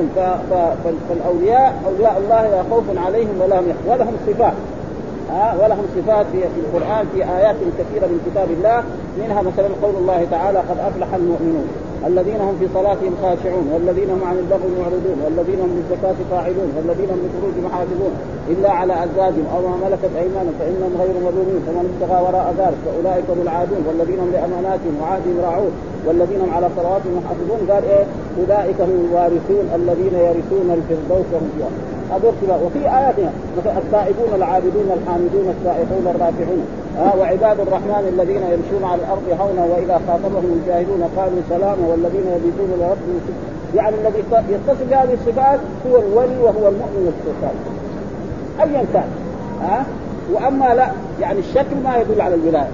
فالأولياء 1.09 1.75
أولياء 1.87 2.19
الله 2.25 2.43
لا 2.51 2.63
خوف 2.71 2.85
عليهم 3.07 3.41
ولا 3.41 3.59
هم 3.61 3.65
ولهم 3.87 4.17
صفات. 4.27 4.53
ها؟ 5.31 5.55
ولهم 5.63 5.85
صفات 5.97 6.27
في 6.33 6.61
القرآن 6.61 7.07
في 7.15 7.25
آيات 7.25 7.57
كثيرة 7.79 8.07
من 8.07 8.21
كتاب 8.27 8.51
الله. 8.51 8.83
منها 9.19 9.43
مثلا 9.43 9.69
قول 9.83 9.95
الله 9.97 10.27
تعالى 10.31 10.59
قد 10.59 10.79
أفلح 10.79 11.15
المؤمنون. 11.15 11.69
الذين 12.07 12.41
هم 12.41 12.55
في 12.61 12.67
صلاتهم 12.75 13.15
خاشعون 13.23 13.67
والذين 13.73 14.11
هم 14.11 14.23
عن 14.25 14.37
اللغو 14.43 14.69
معرضون 14.81 15.19
والذين 15.25 15.61
هم 15.65 15.71
للزكاة 15.77 16.19
فاعلون 16.31 16.69
والذين 16.77 17.11
هم 17.15 17.21
للخروج 17.25 17.57
محافظون 17.67 18.13
إلا 18.53 18.71
على 18.71 18.95
أزواجهم. 19.05 19.47
أو 19.55 19.61
ما 19.69 19.77
ملكت 19.85 20.13
أيمانهم 20.23 20.55
فإنهم 20.61 20.93
غير 21.03 21.15
ملومين 21.27 21.61
فمن 21.67 21.85
ابتغى 21.91 22.19
وراء 22.27 22.55
ذلك 22.59 22.79
فأولئك 22.85 23.25
هم 23.31 23.41
العادون. 23.43 23.83
والذين 23.89 24.19
هم 24.21 24.31
لأماناتهم 24.33 24.95
وعهدهم 25.01 25.37
راعون. 25.47 25.73
والذين 26.07 26.41
هم 26.45 26.51
على 26.57 26.69
صلواتهم 26.77 27.13
محافظون. 27.21 27.61
قال 27.71 27.85
إيه؟ 27.93 28.05
أولئك 28.41 28.79
هم 28.89 28.97
الوارثون 29.07 29.65
الذين 29.79 30.15
يرثون 30.29 30.69
الفردوس 30.79 31.29
هم 31.37 31.47
فيها 31.55 31.71
هذول 32.13 32.65
وفي 32.65 32.83
آيات 32.99 33.19
مثلا 33.59 33.79
التائبون 33.79 34.31
العابدون 34.35 34.89
الحامدون 34.99 35.47
السائحون 35.57 36.05
الرافعون. 36.15 36.82
آه 36.99 37.17
وعباد 37.21 37.61
الرحمن 37.61 38.13
الذين 38.15 38.43
يمشون 38.43 38.91
على 38.91 39.01
الأرض 39.03 39.41
هونا 39.41 39.65
وإذا 39.65 40.01
خاطبهم 40.09 40.61
الجاهلون 40.61 41.03
قالوا 41.17 41.41
سلاما 41.49 41.87
والذين 41.89 42.27
يبيتون 42.37 42.71
لربهم 42.81 43.21
يعني 43.75 43.97
الذي 43.97 44.19
يتصل 44.49 44.85
بهذه 44.91 45.15
الصفات 45.15 45.61
هو 45.87 45.97
الولي 45.99 46.39
وهو 46.43 46.69
المؤمن 46.69 47.13
الصفات 47.15 47.55
ايا 48.61 48.85
كان 48.93 49.09
ها؟ 49.63 49.79
آه 49.79 49.85
وأما 50.33 50.75
لا 50.75 50.91
يعني 51.21 51.39
الشكل 51.39 51.77
ما 51.85 51.97
يدل 51.97 52.21
على 52.21 52.35
الولاية. 52.35 52.69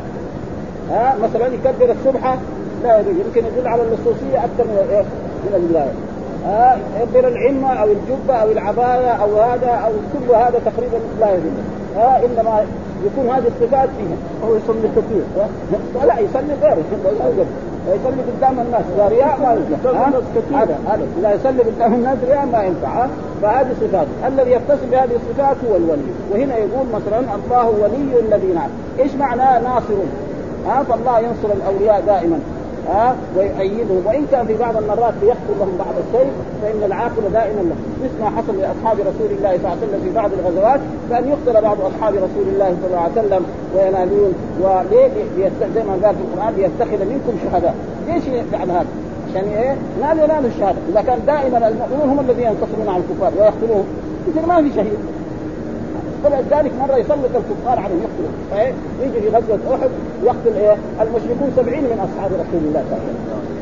ها؟ 0.90 1.14
آه 1.14 1.16
مثلا 1.16 1.46
يكبر 1.46 1.92
السبحه 1.92 2.38
لا 2.84 3.00
يدل 3.00 3.20
يمكن 3.26 3.44
يدل 3.46 3.68
على 3.68 3.82
اللصوصية 3.82 4.38
أكثر 4.38 4.64
من 4.64 4.87
إيه؟ 4.90 5.02
من 5.44 5.54
الولاية. 5.56 5.92
ها؟ 6.46 6.78
يكبر 7.02 7.28
العمة 7.28 7.72
أو 7.72 7.87
الجبة 7.87 8.34
أو 8.34 8.50
العباية 8.50 9.10
أو 9.10 9.40
هذا 9.40 9.70
أو 9.70 9.92
كل 10.12 10.34
هذا 10.34 10.60
تقريبا 10.64 10.96
لا 11.20 11.34
يدل. 11.34 11.52
ها؟ 11.96 12.20
إنما 12.25 12.64
يكون 13.07 13.35
هذه 13.35 13.47
الصفات 13.47 13.88
فيها 13.99 14.17
هو 14.49 14.55
يصلي 14.55 14.88
كثير 14.97 15.23
لا 16.07 16.19
يصلي 16.21 16.55
غيره 16.62 16.85
يصلي 17.95 18.23
قدام. 18.23 18.61
الناس 18.61 18.83
إذا 18.95 19.09
رياء 19.09 19.38
ما 19.43 19.52
ينفع 19.55 19.90
هذا 20.55 20.78
هذا. 20.87 21.07
إذا 21.19 21.35
يصلي 21.35 21.62
قدام 21.62 21.95
الناس 21.95 22.19
رياء 22.28 22.47
ما 22.47 22.62
ينفع 22.62 23.07
فهذه 23.43 23.75
صفات 23.81 24.07
الذي 24.26 24.50
يتصل 24.50 24.87
بهذه 24.90 25.11
الصفات 25.17 25.57
هو 25.71 25.76
الولي. 25.76 26.11
وهنا 26.33 26.57
يقول 26.57 26.87
مثلا 26.95 27.19
الله 27.19 27.69
ولي 27.69 28.21
الذين 28.21 28.59
إيش 28.99 29.14
معناه 29.14 29.61
ناصر؟ 29.61 29.95
ها؟ 30.67 30.83
فالله 30.83 31.19
ينصر 31.19 31.52
الأولياء 31.52 32.00
دائما. 32.07 32.40
ها 32.88 33.16
ويؤيدهم 33.37 34.02
وإن 34.07 34.26
كان 34.33 34.47
في 34.47 34.54
بعض 34.57 34.76
المرات 34.76 35.14
ليحصل 35.23 35.54
لهم 35.61 35.76
بعض 35.78 35.95
الشيء 36.07 36.30
فإن 36.62 36.83
العاقبه 36.85 37.28
دائما 37.33 37.61
له. 37.61 37.76
مثل 38.04 38.21
ما 38.23 38.30
حصل 38.37 38.59
لأصحاب 38.61 38.97
رسول 39.00 39.30
الله 39.37 39.50
صلى 39.50 39.57
الله 39.57 39.71
عليه 39.71 39.83
وسلم 39.83 40.00
في 40.04 40.11
بعض 40.14 40.30
الغزوات 40.38 40.80
بان 41.11 41.28
يقتل 41.28 41.62
بعض 41.62 41.80
أصحاب 41.80 42.14
رسول 42.14 42.47
الله 42.52 42.76
صلى 42.80 42.87
الله 42.87 42.99
عليه 42.99 43.12
وسلم 43.12 43.42
وينالون 43.75 44.33
وليه 44.62 45.11
زي 45.75 45.83
ما 45.83 45.92
قال 46.07 46.14
في 46.14 46.23
القرآن 46.23 46.54
ليتخذ 46.57 47.00
منكم 47.12 47.33
شهداء. 47.45 47.75
ليش 48.09 48.25
يفعل 48.26 48.71
هذا؟ 48.71 48.87
عشان 49.30 49.49
إيه؟ 49.49 49.76
نال 50.00 50.18
ينال 50.18 50.47
الشهادة، 50.47 50.78
إذا 50.90 51.00
كان 51.00 51.18
دائما 51.26 51.68
المؤمنون 51.68 52.09
هم 52.09 52.21
الذين 52.21 52.47
ينتصرون 52.47 52.88
على 52.88 53.02
الكفار 53.02 53.33
ويقتلوهم 53.38 53.85
يصير 54.28 54.47
ما 54.47 54.62
في 54.62 54.75
شهيد. 54.75 54.99
فلذلك 56.25 56.72
مرة 56.80 56.96
يسلط 56.96 57.32
الكفار 57.34 57.78
عليهم 57.78 57.98
يقتلوا 57.98 58.30
فايه 58.50 58.72
يجي 59.02 59.20
في 59.20 59.28
غزوة 59.28 59.75
أحد 59.75 59.90
يقتل 60.25 60.56
إيه؟ 60.56 60.76
المشركون 61.02 61.52
سبعين 61.56 61.84
من 61.84 61.98
أصحاب 61.98 62.30
رسول 62.32 62.62
الله 62.68 62.82
صلى 62.90 62.98
الله 62.98 63.04
عليه 63.04 63.18
وسلم. 63.28 63.58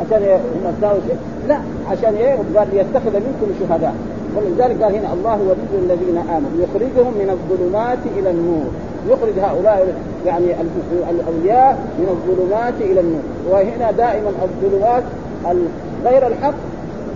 عشان 0.00 0.22
إيه؟ 0.22 0.36
هم 0.36 1.00
شيء 1.06 1.16
لا 1.48 1.58
عشان 1.90 2.14
إيه؟ 2.14 2.34
قال 2.56 2.68
ليتخذ 2.72 3.14
منكم 3.14 3.48
شهداء. 3.60 3.94
ولذلك 4.36 4.82
قال 4.82 4.94
هنا 4.94 5.12
الله 5.12 5.38
ولي 5.48 5.78
الذين 5.84 6.18
آمنوا. 6.18 6.64
يخرجهم 6.64 7.12
من 7.14 7.30
الظلمات 7.30 7.98
إلى 8.16 8.30
النور. 8.30 8.70
يخرج 9.08 9.38
هؤلاء 9.38 9.94
يعني 10.26 10.46
الأولياء 11.10 11.78
من 11.98 12.08
الظلمات 12.08 12.74
إلى 12.80 13.00
النور. 13.00 13.22
وهنا 13.50 13.90
دائما 13.90 14.30
الظلمات 14.42 15.02
غير 16.04 16.26
الحق 16.26 16.54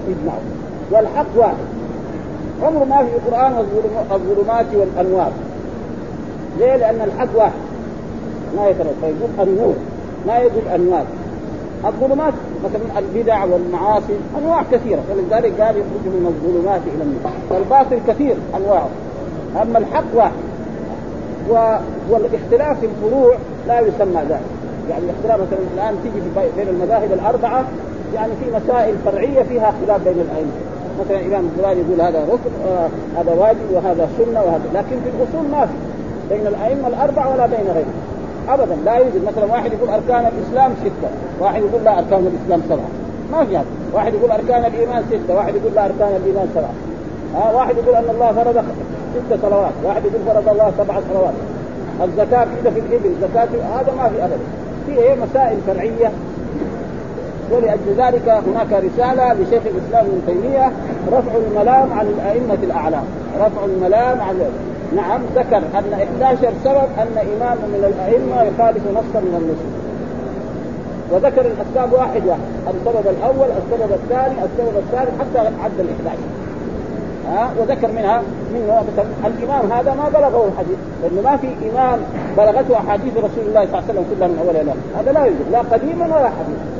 يجمعوا 0.09 0.41
والحق 0.91 1.27
واحد. 1.37 1.76
عمر 2.63 2.85
ما 2.85 2.97
في 2.97 3.17
القرآن 3.17 3.53
الظلمات 4.13 4.67
والأنوار. 4.75 5.33
ليه؟ 6.59 6.77
لأن 6.77 7.01
الحق 7.05 7.29
واحد. 7.37 7.53
ما 8.57 8.69
يترك 8.69 8.95
فيقول 9.01 9.49
النور. 9.49 9.75
ما 10.27 10.39
يقول 10.39 10.69
انوار 10.75 11.05
الظلمات 11.87 12.35
مثلا 12.65 12.99
البدع 12.99 13.45
والمعاصي 13.45 14.17
أنواع 14.39 14.63
كثيرة. 14.73 15.01
فلذلك 15.09 15.61
قال 15.61 15.77
يخرج 15.77 16.05
من 16.07 16.27
الظلمات 16.27 16.81
إلى 16.95 17.03
النور. 17.03 17.33
والباطل 17.51 17.99
كثير 18.09 18.37
انواعه 18.57 18.89
أما 19.63 19.79
الحق 19.79 20.05
واحد. 20.15 20.33
و... 21.51 21.77
والاختلاف 22.11 22.81
في 22.81 22.87
الفروع 22.87 23.37
لا 23.69 23.81
يسمى 23.81 24.21
ذلك. 24.29 24.41
يعني 24.91 25.05
الاختلاف 25.05 25.41
مثلا 25.41 25.59
الآن 25.75 25.97
تيجي 26.03 26.51
بين 26.57 26.69
المذاهب 26.69 27.13
الأربعة 27.13 27.65
يعني 28.15 28.33
في 28.45 28.57
مسائل 28.57 28.95
فرعية 29.05 29.43
فيها 29.43 29.75
خلاف 29.87 30.05
بين 30.05 30.21
الأئمة. 30.21 30.66
مثلا 31.01 31.21
الإمام 31.21 31.49
الفلاني 31.53 31.81
يقول 31.81 32.01
هذا 32.01 32.21
ركن 32.33 32.51
آه 32.69 32.89
هذا 33.19 33.33
واجب 33.33 33.67
وهذا 33.73 34.09
سنة 34.19 34.41
وهذا 34.43 34.65
لكن 34.75 34.97
في 35.05 35.11
الأصول 35.17 35.51
ما 35.51 35.67
في 35.67 35.73
بين 36.31 36.47
الأئمة 36.47 36.89
الأربعة 36.89 37.33
ولا 37.33 37.47
بين 37.47 37.67
غيرهم. 37.75 37.95
ابدا 38.49 38.77
لا 38.85 38.95
يوجد. 38.95 39.25
مثلا 39.27 39.45
واحد 39.53 39.73
يقول 39.73 39.89
أركان 39.89 40.27
الإسلام 40.33 40.73
ستة 40.81 41.09
واحد 41.41 41.63
يقول 41.63 41.85
لا 41.85 41.99
أركان 41.99 42.27
الإسلام 42.33 42.61
سبعة. 42.69 42.89
ما 43.33 43.45
في 43.45 43.57
هذا. 43.57 43.67
واحد 43.95 44.15
يقول 44.15 44.31
أركان 44.31 44.65
الإيمان 44.65 45.03
ستة 45.11 45.35
واحد 45.35 45.55
يقول 45.57 45.73
لا 45.75 45.85
أركان 45.85 46.17
الإيمان 46.17 46.49
سبعة. 46.55 46.75
آه 47.37 47.57
واحد 47.57 47.77
يقول 47.77 47.95
أن 47.95 48.11
الله 48.15 48.33
فرض 48.33 48.65
ست 49.15 49.43
صلوات. 49.43 49.73
واحد 49.85 50.03
يقول 50.05 50.21
فرض 50.27 50.49
الله 50.49 50.73
سبع 50.79 50.95
صلوات. 51.13 51.35
الزكاة 52.05 52.47
كذا 52.63 52.71
في 52.71 52.81
الإبل 52.81 53.15
زكاة 53.23 53.49
هذا 53.79 53.93
ما 53.97 54.09
في 54.09 54.25
أبدا. 54.25 54.39
في 54.87 54.99
إيه؟ 54.99 55.15
مسائل 55.15 55.59
فرعية 55.67 56.11
ولأجل 57.51 57.89
ذلك 57.99 58.29
هناك 58.29 58.85
رسالة 58.85 59.33
لشيخ 59.33 59.63
الإسلام 59.67 60.07
ابن 60.07 60.21
تيمية 60.27 60.73
رفع 61.13 61.33
الملام 61.47 61.93
عن 61.93 62.07
الأئمة 62.07 62.59
الأعلام. 62.63 63.05
رفع 63.41 63.65
الملام 63.65 64.21
عن 64.21 64.41
نعم 64.97 65.21
ذكر 65.37 65.57
أن 65.57 65.93
11 65.93 66.53
سبب 66.65 66.89
أن 66.99 67.19
إمام 67.19 67.59
من 67.59 67.93
الأئمة 67.93 68.43
يخالف 68.43 68.83
نصا 68.93 69.21
من 69.21 69.35
النصوص. 69.41 69.87
وذكر 71.11 71.41
الأسباب 71.41 71.93
واحد 71.93 72.27
واحد 72.27 72.41
السبب 72.69 73.07
الأول 73.07 73.49
السبب 73.49 73.93
الثاني 73.93 74.35
السبب 74.45 74.77
الثالث 74.77 75.21
حتى 75.21 75.39
عد 75.39 75.81
ال 75.81 75.87
11 76.07 76.19
ها؟ 77.29 77.51
وذكر 77.59 77.93
منها 77.93 78.23
منه 78.55 78.85
مثلا 78.93 79.07
الإمام 79.27 79.73
هذا 79.73 79.95
ما 79.95 80.09
بلغه 80.09 80.49
الحديث 80.53 80.79
لأنه 81.03 81.31
ما 81.31 81.37
في 81.37 81.49
إمام 81.71 81.99
بلغته 82.37 82.77
أحاديث 82.77 83.17
رسول 83.17 83.45
الله 83.49 83.67
صلى 83.67 83.79
الله 83.79 83.83
عليه 83.89 83.91
وسلم 83.91 84.05
كلها 84.17 84.29
من 84.29 84.39
اولها 84.47 84.63
إلى 84.63 84.73
هذا 84.99 85.13
لا 85.13 85.25
يوجد 85.25 85.51
لا 85.53 85.59
قديما 85.59 86.07
ولا 86.07 86.31
حديثا. 86.39 86.76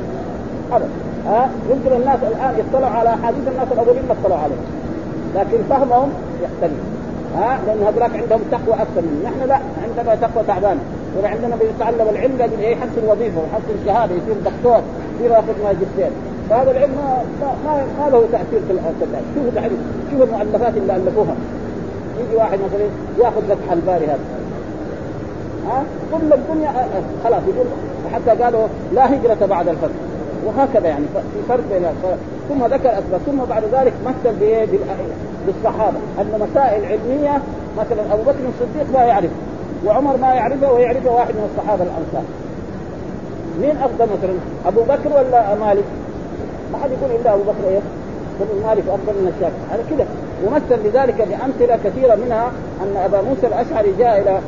ابدا 0.71 0.89
ها؟ 1.27 1.49
يمكن 1.69 1.95
الناس 2.01 2.19
الآن 2.23 2.53
يطلعوا 2.59 2.95
على 2.95 3.09
أحاديث 3.09 3.47
الناس 3.47 3.67
الأولين 3.71 4.03
ما 4.07 4.15
اطلعوا 4.21 4.41
عليها 4.41 4.65
لكن 5.35 5.57
فهمهم 5.69 6.09
يختلف. 6.43 6.79
ها؟ 7.37 7.59
لأن 7.67 7.83
هذولاك 7.87 8.11
عندهم 8.11 8.41
تقوى 8.51 8.73
أكثر 8.73 9.01
منه 9.01 9.29
نحن 9.29 9.49
لا 9.49 9.59
عندنا 9.83 10.15
تقوى 10.15 10.43
تعبانة. 10.47 10.79
ولا 11.17 11.29
عندنا 11.29 11.55
بيتعلم 11.55 12.07
العلم 12.09 12.37
لازم 12.37 12.61
يحسن 12.61 13.03
وظيفة 13.07 13.39
ويحسن 13.41 13.85
شهادة 13.85 14.15
يصير 14.15 14.35
دكتور 14.45 14.81
يصير 15.15 15.31
ياخذ 15.31 15.53
ماجستير. 15.63 16.11
فهذا 16.49 16.71
العلم 16.71 16.91
ما 16.91 17.23
ما, 17.65 17.73
ما 17.99 18.09
له 18.09 18.23
تأثير 18.31 18.59
في 18.67 18.71
الكتاب 18.71 19.21
شوفوا 19.35 19.51
دحين 19.55 19.71
شوفوا 20.11 20.25
المؤلفات 20.25 20.77
اللي 20.77 20.95
ألفوها. 20.95 21.35
يجي 22.19 22.35
واحد 22.35 22.59
مثلا 22.59 22.87
يأخذ 23.19 23.41
فتح 23.41 23.71
الباري 23.71 24.05
هذا. 24.05 24.19
ها؟ 25.67 25.83
كل 26.11 26.33
الدنيا 26.33 26.87
خلاص 27.23 27.41
يقول 27.47 27.67
حتى 28.13 28.43
قالوا 28.43 28.67
لا 28.93 29.13
هجرة 29.13 29.45
بعد 29.45 29.67
الفتح. 29.67 30.06
وهكذا 30.45 30.87
يعني. 30.87 31.05
في 31.13 31.39
فرق 31.49 31.63
بين 31.71 31.87
ثم 32.49 32.65
ذكر 32.65 32.89
أسباب. 32.89 33.21
ثم 33.25 33.37
بعد 33.49 33.63
ذلك 33.63 33.93
مثل 34.05 34.35
بالصحابة. 35.47 35.97
أن 36.21 36.47
مسائل 36.51 36.85
علمية 36.85 37.41
مثلا 37.77 38.13
أبو 38.13 38.23
بكر 38.23 38.39
الصديق 38.49 38.99
ما 38.99 39.05
يعرف 39.05 39.29
وعمر 39.85 40.17
ما 40.17 40.33
يعرفه 40.33 40.71
ويعرفه 40.73 41.11
واحد 41.11 41.33
من 41.33 41.49
الصحابة 41.51 41.83
الأنصار. 41.83 42.23
مين 43.61 43.77
أفضل 43.77 44.05
مثلا؟ 44.05 44.33
أبو 44.65 44.81
بكر 44.81 45.17
ولا 45.17 45.55
مالك؟ 45.55 45.83
ما 46.73 46.77
حد 46.83 46.89
يقول 46.91 47.21
إلا 47.21 47.33
أبو 47.33 47.43
بكر. 47.43 47.69
إيه؟ 47.69 47.79
بن 48.39 48.67
مالك 48.67 48.83
أفضل 48.87 49.13
من 49.13 49.33
الشافعي. 49.35 49.67
هذا 49.71 49.83
كذا. 49.89 50.05
ومثل 50.45 50.83
بذلك 50.83 51.27
بأمثلة 51.29 51.79
كثيرة 51.83 52.15
منها 52.15 52.51
أن 52.83 52.97
أبا 53.05 53.21
موسى 53.21 53.47
الأشعري 53.47 53.93
جاء 53.99 54.21
إلى 54.21 54.39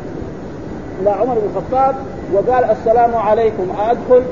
إلى 1.02 1.10
عمر 1.10 1.34
بن 1.34 1.50
الخطاب 1.56 1.96
وقال 2.34 2.64
السلام 2.64 3.16
عليكم 3.16 3.68
أدخل 3.80 4.24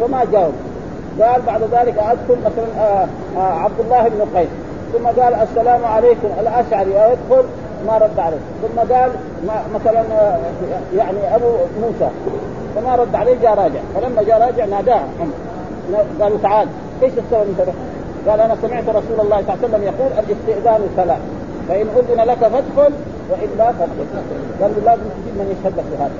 فما 0.00 0.24
جاوب. 0.32 0.52
قال 1.20 1.42
بعد 1.46 1.62
ذلك 1.62 1.98
ادخل 1.98 2.36
مثلا 2.44 2.66
آآ 2.78 3.06
آآ 3.36 3.40
عبد 3.40 3.80
الله 3.80 4.08
بن 4.08 4.38
قيس. 4.38 4.48
ثم 4.92 5.06
قال 5.22 5.34
السلام 5.34 5.84
عليكم 5.84 6.28
الأشعري 6.40 6.96
ادخل 6.96 7.44
ما 7.86 7.98
رد 7.98 8.18
عليه. 8.18 8.36
ثم 8.62 8.94
قال 8.94 9.10
مثلا 9.74 10.04
يعني 10.96 11.34
أبو 11.34 11.46
موسى. 11.80 12.10
فما 12.76 12.96
رد 12.96 13.14
عليه 13.14 13.34
جاء 13.42 13.54
راجع. 13.54 13.80
فلما 13.94 14.22
جاء 14.22 14.40
راجع 14.46 14.64
ناداه. 14.64 15.00
عمر 15.20 15.34
قالوا 16.20 16.38
تعال 16.42 16.68
إيش 17.02 17.12
تسوي 17.12 17.42
أنت 17.42 17.68
قال 18.28 18.40
أنا 18.40 18.56
سمعت 18.62 18.88
رسول 18.88 19.20
الله 19.20 19.42
صلى 19.42 19.54
الله 19.54 19.58
عليه 19.62 19.68
وسلم 19.68 19.82
يقول 19.82 20.10
الاستئذان 20.18 20.88
ثلاث 20.96 21.18
فإن 21.68 21.86
أذن 21.96 22.20
لك 22.30 22.38
فادخل 22.38 22.92
وإلا 23.30 23.72
فادخل. 23.72 24.06
قال 24.60 24.70
لازم 24.84 25.02
تجيب 25.02 25.34
من 25.38 25.56
يشهد 25.56 25.78
لك 25.78 25.84
بهذا. 25.92 26.10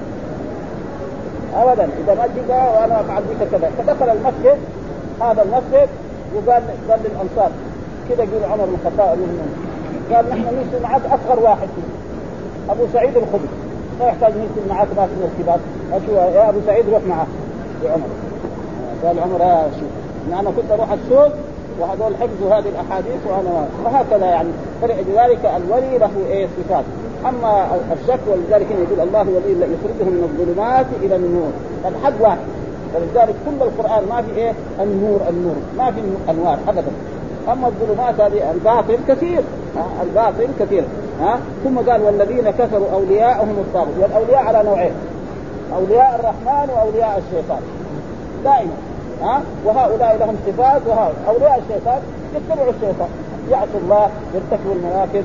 ابدا. 1.62 1.88
إذا 2.04 2.14
ما 2.14 2.26
جيت 2.34 2.50
وأنا 2.50 3.00
افعل 3.00 3.22
بك 3.22 3.48
كذا. 3.52 3.70
فدخل 3.78 4.08
المسجد 4.08 4.58
هذا 5.20 5.42
المسجد 5.42 5.88
وقال 6.34 6.62
قال 6.90 7.00
للانصار 7.04 7.50
كذا 8.08 8.22
يقول 8.22 8.44
عمر 8.52 8.64
بن 8.64 8.74
الخطاب 8.74 9.18
قال 10.12 10.30
نحن 10.30 10.42
نرسل 10.42 10.82
معك 10.82 11.00
أصغر 11.06 11.42
واحد 11.42 11.68
فيه 11.76 12.72
أبو 12.72 12.82
سعيد 12.92 13.16
الخدري 13.16 13.48
ما 14.00 14.06
يحتاج 14.06 14.32
نرسل 14.32 14.68
معك 14.68 14.86
ناس 14.96 15.08
من 15.08 15.30
الكبار. 15.32 15.60
يا 16.34 16.48
أبو 16.48 16.58
سعيد 16.66 16.88
روح 16.88 17.02
معه 17.08 17.26
لعمر 17.84 18.06
قال 19.04 19.18
عمر 19.18 19.40
يا 19.40 19.70
شوف. 19.80 20.38
أنا 20.40 20.50
كنت 20.50 20.70
أروح 20.70 20.92
السوق 20.92 21.32
وهذول 21.80 22.16
حفظوا 22.16 22.54
هذه 22.54 22.68
الأحاديث 22.68 23.26
وأنا 23.26 23.68
وهكذا 23.84 24.26
يعني. 24.26 24.48
فلذلك 24.82 25.52
الولي 25.56 25.98
له 25.98 26.10
إيه 26.30 26.46
صفات. 26.46 26.84
أما 27.28 27.78
الشك 27.92 28.20
ولذلك 28.26 28.66
يقول 28.70 29.08
الله 29.08 29.20
ولي 29.20 29.52
يخرجه 29.52 30.10
من 30.10 30.22
الظلمات 30.28 30.86
إلى 31.02 31.16
النور. 31.16 31.52
حد 32.04 32.12
واحد. 32.20 32.38
ولذلك 32.94 33.34
كل 33.46 33.62
القرآن 33.66 34.02
ما 34.08 34.22
في 34.22 34.36
إيه؟ 34.36 34.52
النور 34.80 35.20
النور. 35.28 35.56
ما 35.78 35.90
في 35.90 36.00
أنوار 36.30 36.58
ابدا. 36.68 36.92
أما 37.52 37.66
الظلمات 37.66 38.20
هذه 38.20 38.50
الباطل 38.50 38.98
كثير. 39.08 39.40
الباطل 40.02 40.48
كثير. 40.60 40.84
ها؟ 41.20 41.38
ثم 41.64 41.78
قال 41.78 42.02
والذين 42.02 42.50
كفروا 42.50 42.86
اولياءهم 42.92 43.56
الطاغوت. 43.58 43.94
والأولياء 44.00 44.42
على 44.42 44.62
نوعين. 44.62 44.92
أولياء 45.76 46.20
الرحمن 46.20 46.68
وأولياء 46.74 47.22
الشيطان. 47.26 47.62
دائما. 48.44 48.76
ها؟ 49.22 49.42
وهؤلاء 49.64 50.16
لهم 50.20 50.36
صفات 50.46 50.82
وهؤلاء 50.86 51.14
أولياء 51.28 51.62
الشيطان 51.68 52.00
يتبعوا 52.36 52.70
الشيطان. 52.70 53.08
يعصوا 53.50 53.80
الله 53.82 54.08
يرتكبوا 54.34 54.74
المناكب 54.74 55.24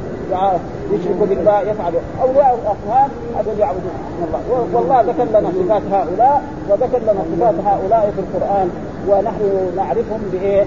يشركوا 0.91 1.25
بالله 1.25 1.59
يفعلوا. 1.59 1.99
أولياء 2.21 2.59
الرحمن 2.59 3.09
هذول 3.37 3.59
يعبدون. 3.59 3.91
الله 4.27 4.67
والله 4.73 5.01
ذكر 5.01 5.23
لنا 5.23 5.49
صفات 5.49 5.81
هؤلاء 5.91 6.43
وذكر 6.69 6.99
لنا 6.99 7.21
صفات 7.31 7.55
هؤلاء 7.65 8.13
في 8.15 8.21
القرآن 8.21 8.69
ونحن 9.07 9.71
نعرفهم 9.75 10.21
بإيه؟ 10.31 10.65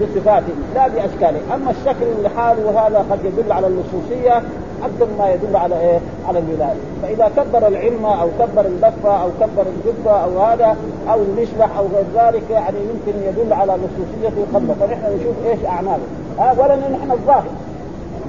بصفاتهم 0.00 0.64
لا 0.74 0.88
بأشكالهم، 0.88 1.42
أما 1.54 1.70
الشكل 1.70 2.06
لحاله 2.22 2.66
وهذا 2.66 3.04
قد 3.10 3.18
يدل 3.24 3.52
على 3.52 3.66
اللصوصية 3.66 4.42
أكثر 4.82 5.06
ما 5.18 5.30
يدل 5.30 5.56
على 5.56 5.80
إيه؟ 5.80 5.98
على 6.28 6.38
الولاية، 6.38 6.80
فإذا 7.02 7.30
كبر 7.36 7.68
العلمه 7.68 8.22
أو 8.22 8.28
كبر 8.38 8.66
اللفه 8.66 9.22
أو 9.22 9.28
كبر 9.40 9.64
الجبه 9.66 10.10
أو 10.10 10.42
هذا 10.42 10.76
أو 11.12 11.18
المشلح 11.20 11.78
أو 11.78 11.84
غير 11.94 12.04
ذلك 12.14 12.50
يعني 12.50 12.76
يمكن 12.78 13.18
يدل 13.28 13.52
على 13.52 13.72
لصوصيته 13.72 14.46
قبله، 14.54 14.74
فنحن 14.80 15.16
نشوف 15.20 15.34
إيش 15.46 15.66
أعماله، 15.66 16.04
ها 16.38 16.54
ولا 16.58 16.76
نحن 16.76 17.10
الظاهر. 17.10 17.44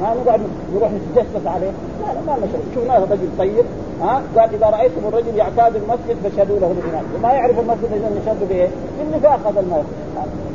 ما 0.02 0.14
نقعد 0.14 0.40
نروح 0.76 0.92
نتجسس 0.92 1.48
عليه 1.48 1.72
لا 2.02 2.14
لا 2.14 2.22
ما 2.28 2.38
نشوف 2.38 2.62
شفنا 2.76 2.98
رجل 2.98 3.30
طيب 3.38 3.66
ها 4.02 4.22
قال 4.38 4.50
إذا 4.56 4.70
رأيتم 4.70 5.02
الرجل 5.08 5.36
يعتاد 5.36 5.76
المسجد 5.76 6.18
فاشهدوا 6.24 6.60
له 6.60 6.68
بالايمان 6.68 7.04
وما 7.16 7.34
يعرف 7.34 7.60
المسجد 7.60 7.92
إذا 7.94 8.22
نشهد 8.22 8.50
بايه؟ 8.50 8.70
بالنفاق 9.00 9.48
هذا 9.48 9.60
الموت 9.60 9.86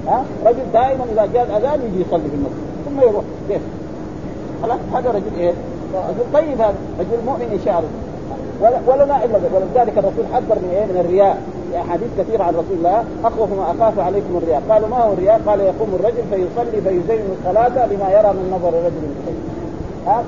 ها 0.09 0.25
رجل 0.47 0.73
دائما 0.73 1.05
إذا 1.13 1.29
جاء 1.35 1.45
الأذان 1.45 1.81
يجي 1.81 2.01
يصلي 2.01 2.29
في 2.29 2.35
المسجد 2.35 2.67
ثم 2.85 3.01
يروح 3.01 3.25
كيف؟ 3.49 3.61
خلاص 4.63 4.79
هذا 4.95 5.11
رجل 5.11 5.39
إيه؟ 5.39 5.53
رجل 5.95 6.33
طيب 6.35 6.61
هذا 6.61 6.75
رجل 7.01 7.25
مؤمن 7.27 7.49
إن 7.53 7.61
شاء 7.65 7.79
الله 7.79 8.81
ولا 8.87 9.05
لا 9.05 9.25
إلا 9.25 9.39
ولذلك 9.55 9.99
الرسول 9.99 10.25
حذر 10.33 10.55
من 10.55 10.71
إيه؟ 10.73 10.85
من 10.85 11.01
الرياء 11.01 11.43
أحاديث 11.75 12.09
كثيرة 12.19 12.43
عن 12.43 12.55
رسول 12.55 12.77
الله 12.79 13.05
أخوف 13.25 13.51
ما 13.53 13.71
أخاف 13.71 13.99
عليكم 13.99 14.37
الرياء 14.37 14.63
قالوا 14.71 14.89
ما 14.89 14.97
هو 14.97 15.13
الرياء؟ 15.13 15.41
قال 15.47 15.61
يقوم 15.61 15.89
الرجل 15.95 16.23
فيصلي 16.31 16.83
فيزين 16.83 17.25
الصلاة 17.39 17.87
لما 17.87 18.11
يرى 18.11 18.33
من 18.33 18.53
نظر 18.57 18.69
الرجل 18.69 19.03
الخير 19.11 19.37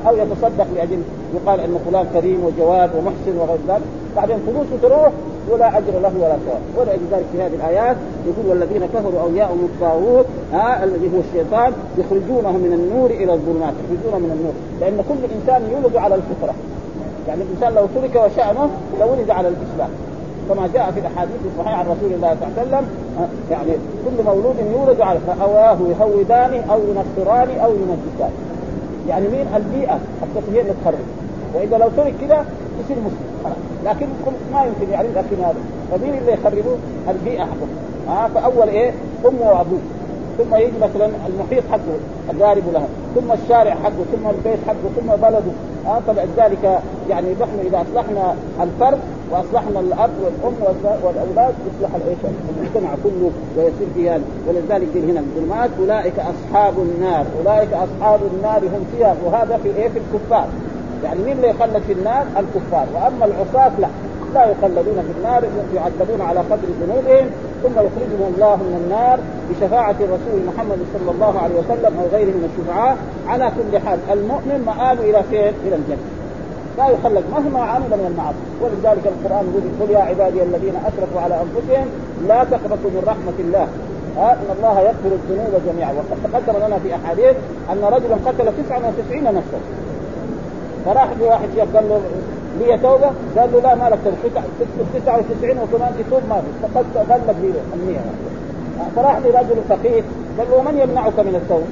أو 0.09 0.17
يتصدق 0.17 0.67
لأجل 0.77 1.03
يقال 1.35 1.61
إن 1.61 1.79
فلان 1.87 2.07
كريم 2.15 2.45
وجواد 2.45 2.91
ومحسن 2.97 3.39
وغير 3.39 3.59
ذلك. 3.69 3.83
بعدين 4.17 4.37
فلوسه 4.47 4.83
تروح 4.83 5.13
ولا 5.51 5.79
أجر 5.79 5.93
له 5.93 6.13
ولا 6.17 6.37
ثواب. 6.47 6.61
ولذلك 6.77 7.25
في 7.33 7.43
هذه 7.43 7.55
الآيات. 7.55 7.97
يقول 8.27 8.47
والذين 8.51 8.87
كفروا 8.87 9.21
اولياءهم 9.21 9.69
الطاغوت 9.75 10.27
ها؟ 10.53 10.85
الذي 10.85 11.11
هو 11.15 11.21
الشيطان 11.21 11.73
يخرجونه 11.99 12.53
من 12.53 12.73
النور 12.73 13.11
إلى 13.11 13.33
الظلمات 13.33 13.75
يخرجونه 13.85 14.19
من 14.19 14.31
النور. 14.37 14.53
لأن 14.81 15.05
كل 15.09 15.35
إنسان 15.37 15.71
يولد 15.73 15.97
على 15.97 16.15
الفطرة. 16.15 16.55
يعني 17.29 17.43
الإنسان 17.43 17.75
لو 17.75 17.87
ترك 17.95 18.25
وشأنه 18.25 18.71
لولد 19.01 19.31
على 19.31 19.49
الاسلام 19.49 19.91
كما 20.49 20.69
جاء 20.75 20.91
في 20.91 21.01
الأحاديث 21.01 21.37
الصحيحة 21.53 21.77
عن 21.77 21.85
رسول 21.85 22.13
الله 22.13 22.37
صلى 22.41 22.49
الله 22.49 22.59
عليه 22.59 22.69
وسلم 22.69 22.89
يعني 23.51 23.73
كل 24.05 24.25
مولود 24.25 24.57
يولد 24.73 25.01
على 25.01 25.19
فأواه 25.27 25.79
يهودانه 25.91 26.65
أو 26.73 26.79
ينصرانه 26.79 27.61
أو 27.61 27.71
يمجسانه 27.71 28.33
يعني 29.09 29.29
مين 29.29 29.47
البيئة 29.57 29.99
التي 30.23 30.57
هي 30.57 30.61
اللي 30.61 30.73
تخرب 30.83 30.99
وإذا 31.55 31.79
لو 31.79 31.89
ترك 31.97 32.15
كذا 32.21 32.45
يصير 32.85 32.97
مسلم. 32.97 33.55
لكن 33.85 34.07
ما 34.53 34.65
يمكن 34.65 34.93
يعني 34.93 35.09
لكن 35.09 35.45
هذا. 35.45 35.57
فمين 35.93 36.15
اللي 36.15 36.33
يخربوه؟ 36.33 36.77
البيئة 37.09 37.41
حقه. 37.41 37.69
ها 38.09 38.29
فأول 38.35 38.69
إيه؟ 38.69 38.93
أمه 39.27 39.51
وأبوه. 39.53 39.79
ثم 40.39 40.57
يجي 40.57 40.79
مثلا 40.83 41.11
المحيط 41.27 41.63
حقه 41.73 41.99
الغارب 42.31 42.63
لها 42.73 42.87
ثم 43.15 43.33
الشارع 43.33 43.75
حقه 43.75 44.05
ثم 44.13 44.29
البيت 44.29 44.59
حقه 44.67 44.89
ثم 44.97 45.23
بلده. 45.23 45.53
آه 45.87 46.01
فلذلك 46.07 46.81
يعني 47.11 47.33
نحن 47.33 47.59
إذا 47.67 47.83
أصلحنا 47.83 48.35
الفرد 48.63 48.99
وأصلحنا 49.31 49.81
الأب 49.81 50.11
والأم 50.25 50.77
والأولاد 51.03 51.55
يصلح 51.69 51.95
الايش 51.95 52.19
المجتمع 52.25 52.91
كله 53.05 53.31
ويصير 53.57 53.89
فيها. 53.95 54.19
ولذلك 54.49 54.97
هنا 54.97 55.21
الظلمات 55.21 55.71
أولئك 55.81 56.15
أصحاب 56.19 56.75
النار. 56.79 57.27
أولئك 57.39 57.73
أصحاب 57.73 58.21
النار 58.35 58.59
هم 58.59 58.85
فيها. 58.97 59.15
وهذا 59.25 59.59
في 59.63 59.69
إيه؟ 59.69 59.89
في 59.89 59.99
الكفار. 59.99 60.49
يعني 61.05 61.21
مين 61.23 61.37
اللي 61.37 61.49
يخلد 61.49 61.83
في 61.87 61.93
النار؟ 61.93 62.25
الكفار. 62.37 62.87
وأما 62.95 63.25
العصاة 63.25 63.73
لا. 63.81 63.89
لا 64.35 64.51
يخلدون 64.51 65.03
في 65.07 65.19
النار 65.19 65.45
يعذبون 65.75 66.21
على 66.21 66.41
قدر 66.41 66.69
ذنوبهم 66.81 67.31
ثم 67.63 67.73
يخرجهم 67.73 68.35
الله 68.35 68.57
من 68.57 68.81
النار 68.85 69.19
بشفاعة 69.51 69.95
الرسول 70.01 70.41
محمد 70.47 70.79
صلى 70.95 71.11
الله 71.11 71.39
عليه 71.39 71.55
وسلم 71.55 71.99
أو 72.01 72.07
غيره 72.13 72.27
من 72.27 72.51
الشفعاء. 72.51 72.97
على 73.29 73.53
كل 73.57 73.79
حال 73.79 73.99
المؤمن 74.13 74.65
مآل 74.67 74.99
إلى 75.01 75.23
فين؟ 75.31 75.53
إلى 75.67 75.77
الجنة. 75.77 76.18
لا 76.79 76.87
يخلد 76.89 77.25
مهما 77.37 77.61
عمل 77.73 77.91
من 78.01 78.07
المعاصي. 78.11 78.45
ولذلك 78.63 79.05
القرآن 79.13 79.45
يقول 79.49 79.65
قل 79.81 79.91
يا 79.97 80.03
عبادي 80.11 80.43
الذين 80.43 80.77
أسرفوا 80.89 81.21
على 81.21 81.35
أنفسهم 81.45 81.87
لا 82.29 82.45
تقنطوا 82.53 82.91
من 82.97 83.03
رحمة 83.13 83.39
الله. 83.45 83.67
ها 84.17 84.33
إن 84.33 84.49
الله 84.57 84.81
يغفر 84.81 85.11
الذنوب 85.19 85.53
جميعا. 85.69 85.93
وقد 85.99 86.19
تقدم 86.25 86.67
لنا 86.67 86.79
في 86.79 86.89
أحاديث 86.95 87.37
أن 87.73 87.81
رجلا 87.95 88.17
قتل 88.27 88.47
99 88.63 89.25
نفسا. 89.25 89.61
فراح 90.85 91.09
لواحد 91.21 91.49
شيخ 91.55 91.69
قال 91.75 91.85
له 91.89 92.01
لي 92.59 92.79
توبة؟ 92.79 93.11
قال 93.37 93.49
له 93.53 93.61
لا 93.61 93.75
ما 93.75 93.87
لك 93.93 93.99
توبة. 94.05 94.43
99 94.95 95.59
وكمان 95.63 95.93
تتوب 95.99 96.23
ما 96.31 96.39
في. 96.43 96.51
فقد 96.63 96.87
غلق 97.11 97.39
لي 97.43 97.51
المية. 97.77 98.03
فراح 98.97 99.17
لرجل 99.19 99.59
فقيه. 99.69 100.03
قال 100.39 100.47
له 100.51 100.63
من 100.63 100.75
يمنعك 100.83 101.19
من 101.29 101.35
التوبة؟ 101.43 101.71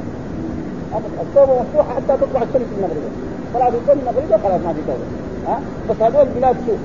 التوبة 1.23 1.53
مفتوحة 1.61 1.95
حتى 1.95 2.15
تطلع 2.23 2.43
الشمس 2.43 2.71
المغربيه 2.77 3.26
خلاص 3.55 3.73
يكون 3.75 3.99
المغربيه 4.01 4.37
خلاص 4.37 4.61
ما 4.67 4.73
في 4.73 4.81
توبه 4.87 5.27
ها؟ 5.47 5.61
بس 5.91 5.97
هذول 6.03 6.27
بلاد 6.37 6.57
سوء 6.67 6.77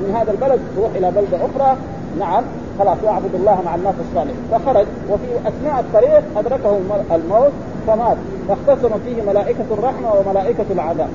من 0.00 0.14
هذا 0.16 0.30
البلد 0.30 0.60
تروح 0.76 0.90
إلى 0.96 1.10
بلدة 1.10 1.36
أخرى. 1.36 1.76
نعم. 2.18 2.44
خلاص 2.78 2.98
يعبد 3.04 3.34
الله 3.34 3.62
مع 3.64 3.74
الناس 3.74 3.94
الصالحين. 4.08 4.36
فخرج 4.52 4.86
وفي 5.10 5.48
أثناء 5.48 5.80
الطريق 5.80 6.22
ادركه 6.36 6.78
الموت 7.14 7.52
فمات. 7.86 8.16
فاختصم 8.48 8.98
فيه 9.04 9.22
ملائكة 9.22 9.64
الرحمة 9.70 10.14
وملائكة 10.14 10.64
العذاب. 10.70 11.08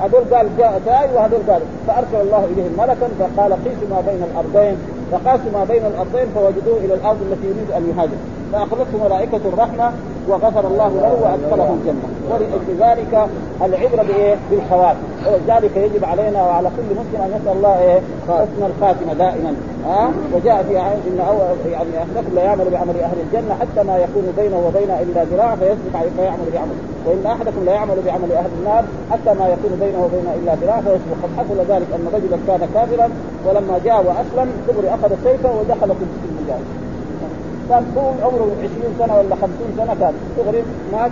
هذول 0.00 0.24
قال 0.34 0.46
جاء 0.58 0.80
داعي 0.86 1.14
وهذول 1.14 1.40
قال 1.48 1.62
فأرسل 1.86 2.20
الله 2.20 2.44
إليهم 2.44 2.72
ملكا 2.78 3.08
فقال 3.18 3.52
قيسوا 3.52 3.88
ما 3.90 4.00
بين 4.08 4.22
الأرضين. 4.30 4.76
فقاسوا 5.12 5.50
ما 5.52 5.64
بين 5.64 5.82
الأرضين 5.86 6.26
فوجدوه 6.34 6.78
إلى 6.84 6.94
الأرض 6.94 7.18
التي 7.22 7.46
يريد 7.46 7.70
أن 7.76 7.82
يهاجر. 7.90 8.18
فأخذته 8.52 9.04
ملائكة 9.04 9.40
الرحمة 9.52 9.92
وغفر 10.30 10.66
الله 10.66 10.88
له 10.88 11.12
وأدخله 11.22 11.76
الجنة 11.80 12.06
ولأجل 12.30 12.70
ذلك 12.80 13.28
العبرة 13.64 14.02
بإيه؟ 14.02 14.36
بالخواتم 14.50 14.98
ولذلك 15.26 15.76
يجب 15.76 16.04
علينا 16.04 16.42
وعلى 16.42 16.68
كل 16.76 16.94
مسلم 17.00 17.22
أن 17.22 17.40
يسأل 17.40 17.56
الله 17.56 17.78
إيه؟ 17.78 18.00
حسن 18.28 18.70
الخاتمة 18.70 19.12
دائما 19.12 19.54
ها 19.86 20.04
أه؟ 20.04 20.10
وجاء 20.34 20.62
في 20.68 20.78
ان 20.78 21.20
أول 21.28 21.72
يعني 21.72 21.98
احدكم 21.98 22.34
لا 22.34 22.42
يعمل 22.42 22.70
بعمل 22.70 23.00
أهل 23.00 23.16
الجنة 23.26 23.54
حتى 23.60 23.82
ما 23.86 23.98
يكون 23.98 24.32
بينه 24.36 24.58
وبينها 24.66 25.02
إلا 25.02 25.24
ذراع 25.24 25.56
فيسبق 25.56 25.94
عليه 25.94 26.10
فيعمل 26.16 26.46
بعمل 26.52 26.76
وإن 27.06 27.26
أحدكم 27.26 27.64
لا 27.66 27.72
يعمل 27.72 27.96
بعمل 28.06 28.32
أهل 28.32 28.50
النار 28.58 28.84
حتى 29.10 29.38
ما 29.38 29.48
يكون 29.48 29.78
بينه 29.80 30.04
وبينها 30.04 30.34
إلا 30.34 30.54
ذراع 30.54 30.80
فيسبق 30.80 31.18
قد 31.22 31.30
حصل 31.38 31.58
ذلك 31.58 31.86
أن 31.94 32.06
رجلا 32.14 32.38
كان 32.46 32.68
كافرا 32.74 33.10
ولما 33.46 33.80
جاء 33.84 34.04
وأسلم 34.06 34.52
دغري 34.68 34.88
أخذ 34.88 35.10
سيفه 35.24 35.50
ودخل 35.60 35.88
في 35.88 36.04
المجاهد 36.30 36.89
كان 37.70 37.84
طول 37.94 38.14
عمره 38.22 38.50
20 38.58 38.94
سنة 38.98 39.18
ولا 39.18 39.36
50 39.36 39.50
سنة 39.76 39.94
كان 40.00 40.14
دغري 40.38 40.62
مات 40.92 41.10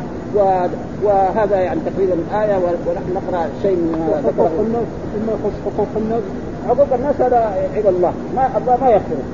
وهذا 1.05 1.57
يعني 1.61 1.81
تقريبا 1.87 2.15
الآية 2.15 2.57
ونحن 2.57 3.15
نقرأ 3.15 3.49
شيء 3.63 3.77
من 3.77 4.23
ذكره 4.27 4.51
الناس 4.67 4.89
ثم 5.15 5.31
يخص 5.35 5.57
حقوق 5.65 5.89
الناس 5.97 6.23
حقوق 6.69 6.95
الناس 6.95 7.21
هذا 7.21 7.69
عند 7.77 7.87
الله. 7.87 8.13
ما 8.37 8.51
الله 8.57 8.77
ما 8.81 8.91
يغفره. 8.91 9.25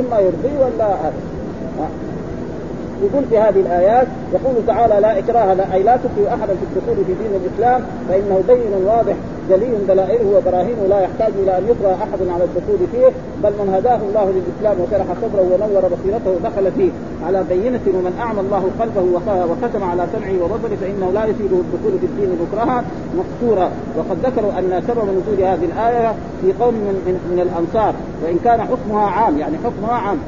إما 0.00 0.18
يرضي 0.18 0.58
ولا 0.58 0.86
هذا. 0.86 1.12
يقول 3.02 3.24
في 3.30 3.38
هذه 3.38 3.60
الآيات 3.60 4.06
يقول 4.32 4.54
تعالى 4.66 5.00
لا 5.00 5.18
إكراه 5.18 5.54
لأ 5.54 5.74
أي 5.74 5.82
لا 5.82 5.96
تكره 5.96 6.28
احدا 6.28 6.46
في 6.46 6.62
الدخول 6.62 7.04
في 7.04 7.12
دين 7.12 7.40
الإسلام 7.40 7.82
فإنه 8.08 8.42
بين 8.48 8.86
واضح 8.86 9.14
جلي 9.50 9.70
دلائله 9.88 10.36
وبراهينه 10.36 10.82
لا 10.88 11.00
يحتاج 11.00 11.32
إلى 11.42 11.58
أن 11.58 11.64
يكره 11.64 11.94
أحد 11.94 12.20
على 12.34 12.44
الدخول 12.44 12.78
فيه 12.92 13.10
بل 13.42 13.52
من 13.60 13.74
هداه 13.74 14.00
الله 14.08 14.32
للإسلام 14.36 14.76
وشرح 14.80 15.06
صدره 15.22 15.42
ونور 15.52 15.82
بصيرته 15.94 16.32
دخل 16.48 16.72
فيه. 16.72 16.90
على 17.26 17.44
بينة 17.48 17.80
ومن 17.86 18.14
أعمى 18.20 18.40
الله 18.40 18.64
قلبه 18.80 19.04
وختم 19.50 19.84
على 19.84 20.06
سمعه 20.12 20.44
وبصره 20.44 20.76
فإنه 20.80 21.10
لا 21.14 21.24
يفيده 21.24 21.56
الدخول 21.56 21.98
في 22.00 22.06
الدين 22.06 22.38
مكرها 22.42 22.84
مقصورا. 23.20 23.70
وقد 23.98 24.16
ذكروا 24.26 24.52
أن 24.58 24.82
سبب 24.88 25.04
نزول 25.04 25.40
هذه 25.44 25.64
الآية 25.64 26.14
في 26.42 26.52
قوم 26.60 26.74
من, 26.74 26.96
من, 27.06 27.14
من 27.32 27.40
الأنصار 27.40 27.94
وإن 28.24 28.38
كان 28.44 28.60
حكمها 28.60 29.06
عام 29.06 29.38
يعني 29.38 29.56
حكمها 29.64 29.98
عام. 29.98 30.18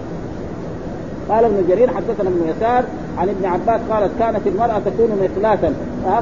قال 1.29 1.45
ابن 1.45 1.65
جرير 1.69 1.89
حدثنا 1.89 2.29
ابن 2.29 2.43
يسار 2.57 2.85
عن 3.19 3.29
ابن 3.29 3.45
عباس 3.45 3.81
قالت 3.91 4.11
كانت 4.19 4.47
المرأة 4.47 4.79
تكون 4.79 5.11
مثلاثا. 5.23 5.75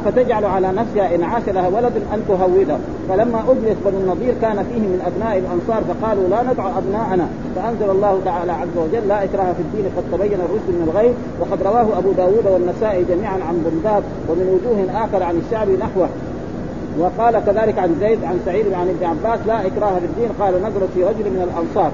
فتجعل 0.05 0.45
على 0.45 0.73
نفسها 0.73 1.15
إن 1.15 1.23
عاش 1.23 1.43
لها 1.49 1.69
ولد 1.69 1.93
أن 2.15 2.23
تهوده. 2.29 2.79
فلما 3.09 3.41
أجلس 3.49 3.77
بنو 3.85 3.99
النضير 3.99 4.35
كان 4.43 4.57
فيه 4.57 4.81
من 4.81 5.01
أبناء 5.07 5.39
الأنصار 5.39 5.83
فقالوا 5.89 6.29
لا 6.29 6.43
ندع 6.53 6.79
أبناءنا. 6.79 7.29
فأنزل 7.57 7.91
الله 7.91 8.21
تعالى 8.25 8.53
عز 8.53 8.77
وجل 8.77 9.09
لا 9.09 9.25
إكراه 9.25 9.53
في 9.53 9.63
الدين 9.67 9.85
قد 9.97 10.05
تبين 10.13 10.39
الرشد 10.47 10.69
من 10.69 10.89
الغي 10.89 11.15
وقد 11.41 11.63
رواه 11.63 11.99
أبو 11.99 12.13
داود 12.13 12.47
والنسائي 12.47 13.05
جميعا 13.05 13.39
عن 13.49 13.55
بنداب 13.67 14.03
ومن 14.29 14.47
وجوه 14.55 15.05
آخر 15.05 15.23
عن 15.23 15.43
الشعبي 15.47 15.77
نحوه. 15.77 16.09
وقال 16.99 17.35
كذلك 17.47 17.79
عن 17.79 17.97
زيد 18.01 18.25
عن 18.25 18.41
سعيد 18.47 18.73
عن 18.73 18.89
ابن 18.89 19.05
عباس 19.07 19.41
لا 19.47 19.67
إكراه 19.67 19.99
في 19.99 20.07
الدين. 20.11 20.29
قال 20.41 20.55
نزلت 20.55 20.91
في 20.95 21.05
رجل 21.05 21.27
من 21.35 21.43
الأنصار. 21.49 21.91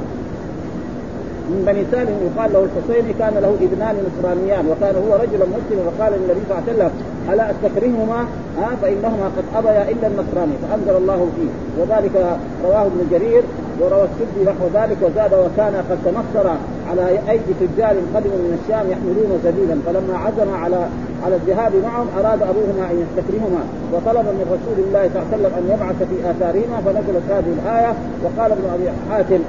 من 1.50 1.60
بني 1.66 1.84
سالم 1.92 2.16
يقال 2.28 2.52
له 2.52 2.66
الحسيني 2.68 3.12
كان 3.20 3.34
له 3.44 3.52
ابنان 3.66 3.94
نصرانيان 4.06 4.64
وكان 4.70 4.94
هو 5.04 5.12
رجلا 5.22 5.46
مسلما 5.56 5.82
فقال 5.90 6.12
للنبي 6.12 6.40
صلى 6.48 6.52
الله 6.58 6.62
عليه 6.66 6.72
وسلم 6.72 6.90
ألا 7.32 7.44
استكرههما 7.50 8.20
ها 8.58 8.76
فإنهما 8.82 9.26
قد 9.36 9.44
أبيا 9.58 9.82
إلا 9.92 10.06
النصراني 10.06 10.54
فأنزل 10.62 10.96
الله 11.02 11.20
فيه. 11.36 11.50
وذلك 11.80 12.16
رواه 12.64 12.82
ابن 12.82 13.00
جرير 13.10 13.42
وروى 13.80 14.04
السدي 14.10 14.40
نحو 14.50 14.64
ذلك 14.74 14.96
وزاد 15.02 15.32
وكان 15.34 15.74
قد 15.90 15.98
تنصر 16.04 16.46
على 16.90 17.04
أيدي 17.30 17.52
تجار 17.60 17.94
قدموا 18.14 18.40
من 18.44 18.58
الشام 18.60 18.84
يحملون 18.92 19.30
سبيلا 19.44 19.76
فلما 19.86 20.14
عزم 20.24 20.50
على 20.62 20.80
على 21.24 21.34
الذهاب 21.36 21.72
معهم 21.84 22.08
أراد 22.18 22.42
أبوهما 22.42 22.84
أن 22.90 22.96
يستكرهما 23.04 23.62
وطلب 23.92 24.26
من 24.38 24.46
رسول 24.54 24.78
الله 24.86 25.10
صلى 25.12 25.22
الله 25.22 25.28
عليه 25.32 25.36
وسلم 25.36 25.52
أن 25.58 25.64
يبعث 25.74 25.98
في 26.10 26.16
آثارهما 26.30 26.76
فنزلت 26.84 27.26
هذه 27.30 27.52
الآية 27.58 27.92
وقال 28.24 28.52
ابن 28.52 28.64
أبي 28.74 28.88
حاتم 29.10 29.42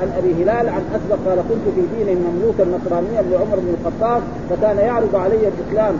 عن 0.00 0.08
أبي 0.18 0.42
هلال 0.42 0.68
عن 0.68 0.82
أسبق 0.96 1.18
قال 1.28 1.38
كنت 1.48 1.74
في 1.74 1.82
دين 1.94 2.18
مملوكا 2.26 2.64
نصرانيا 2.64 3.22
لعمر 3.22 3.56
بن 3.56 3.74
الخطاب 3.78 4.22
فكان 4.50 4.78
يعرض 4.78 5.16
علي 5.16 5.48
الإسلام 5.48 5.94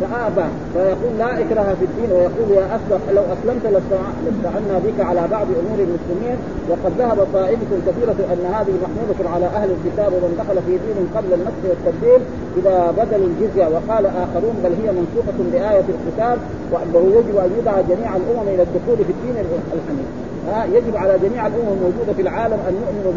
فآبى 0.00 0.48
فيقول 0.74 1.18
لا 1.18 1.40
إكره 1.40 1.76
في 1.78 1.84
الدين 1.84 2.10
ويقول 2.16 2.48
يا 2.50 2.66
أسبق 2.76 3.02
لو 3.16 3.22
أسلمت 3.34 3.64
لاستعنا 3.66 4.78
بك 4.84 4.98
على 5.00 5.22
بعض 5.30 5.46
أمور 5.46 5.78
المسلمين 5.86 6.36
وقد 6.70 6.92
ذهب 6.98 7.26
طائفة 7.32 7.72
كثيرة 7.86 8.18
أن 8.32 8.44
هذه 8.54 8.74
محمولة 8.84 9.34
على 9.34 9.46
أهل 9.46 9.68
الكتاب 9.76 10.12
ومن 10.12 10.34
دخل 10.38 10.56
في 10.66 10.72
دين 10.84 10.98
قبل 11.16 11.32
النسخ 11.34 11.62
والتبديل 11.68 12.20
اذا 12.58 12.94
بدل 12.98 13.22
الجزية 13.24 13.66
وقال 13.74 14.06
آخرون 14.06 14.54
بل 14.64 14.72
هي 14.82 14.92
منسوخه 14.92 15.38
بايه 15.52 15.84
القتال 15.94 16.38
وأنه 16.72 17.02
يجب 17.16 17.36
أن 17.36 17.50
يدعى 17.58 17.82
جميع 17.82 18.16
الأمم 18.16 18.48
إلى 18.48 18.62
الدخول 18.62 18.96
في 18.96 19.12
الدين 19.12 19.44
الحنيف. 19.74 20.33
ها 20.48 20.64
يجب 20.64 20.96
على 20.96 21.18
جميع 21.22 21.46
الأمم 21.46 21.68
الموجودة 21.76 22.12
في 22.16 22.22
العالم 22.22 22.58
أن 22.68 22.74
يؤمنوا 22.82 23.12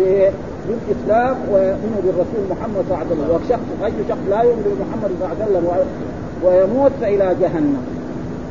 بالإسلام 0.68 1.36
ويؤمنوا 1.52 2.02
بالرسول 2.04 2.44
محمد 2.50 2.86
صلى 2.90 2.96
الله 2.96 3.00
عليه 3.00 3.12
وسلم. 3.12 3.36
وشخص 3.36 3.68
أي 3.86 3.92
شخص 4.10 4.24
لا 4.30 4.42
يؤمن 4.42 4.66
بمحمد 4.78 5.12
صلى 5.20 5.26
الله 5.26 5.30
عليه 5.30 5.46
وسلم 5.46 5.66
ويموت 6.44 6.92
فإلى 7.02 7.36
جهنم. 7.42 7.84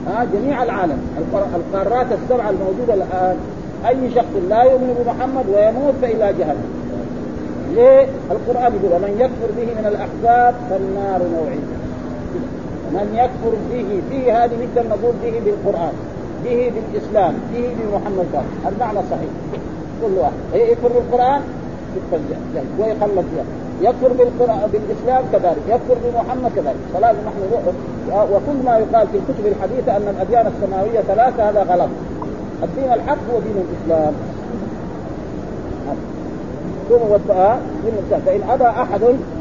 ها 0.07 0.27
جميع 0.35 0.63
العالم. 0.63 1.01
القارات 1.57 2.07
السبعه 2.13 2.51
الموجودة 2.51 2.95
الآن 2.95 3.37
أي 3.89 4.11
شخص 4.15 4.35
لا 4.49 4.63
يؤمن 4.63 5.05
بمحمد 5.05 5.45
ويموت 5.55 5.95
فإلى 6.03 6.33
جهنم. 6.39 6.71
ليه؟ 7.75 8.07
القرآن 8.31 8.73
يقول 8.75 8.93
ومن 8.93 9.13
يكفر 9.19 9.51
به 9.57 9.69
من 9.79 9.87
الأحزاب 9.87 10.55
فالنار 10.71 11.21
موعدة. 11.35 11.77
من 12.93 13.07
يكفر 13.15 13.53
به 13.71 14.01
به 14.11 14.45
هذه 14.45 14.55
نقدر 14.63 14.89
نقول 14.89 15.15
به 15.23 15.41
بالقرآن. 15.45 15.93
به 16.47 16.73
بالإسلام 16.75 17.35
به 17.53 17.65
بمحمد 17.79 18.27
صلى 18.33 18.69
المعنى 18.73 19.01
صحيح. 19.11 19.31
كل 20.03 20.15
واحد. 20.19 20.33
يكفر 20.55 20.89
بالقرآن 20.89 21.41
ويخلد 22.79 23.25
فيها 23.31 23.45
يكفر 23.83 24.13
بالقرآن 24.19 24.61
بالإسلام 24.73 25.23
كذلك. 25.33 25.63
يكفر 25.69 25.97
بمحمد 26.05 26.51
كذلك. 26.57 26.83
فلازم 26.95 27.19
نحن 27.29 27.41
وكل 28.33 28.59
ما 28.65 28.79
يقال 28.79 29.07
في 29.13 29.17
الكتب 29.19 29.47
الحديثه 29.47 29.97
أن 29.97 30.07
الأديان 30.15 30.47
السماوية 30.47 31.01
ثلاثة 31.01 31.51
هذا 31.51 31.63
غلط. 31.63 31.89
الدين 32.63 32.93
الحق 32.93 33.19
هو 33.33 33.39
دين 33.47 33.57
الإسلام. 33.67 34.13
دين 37.85 37.95
الإسلام. 37.99 38.21
فإن 38.27 38.41
أبى 38.51 38.69
أحد 38.83 39.01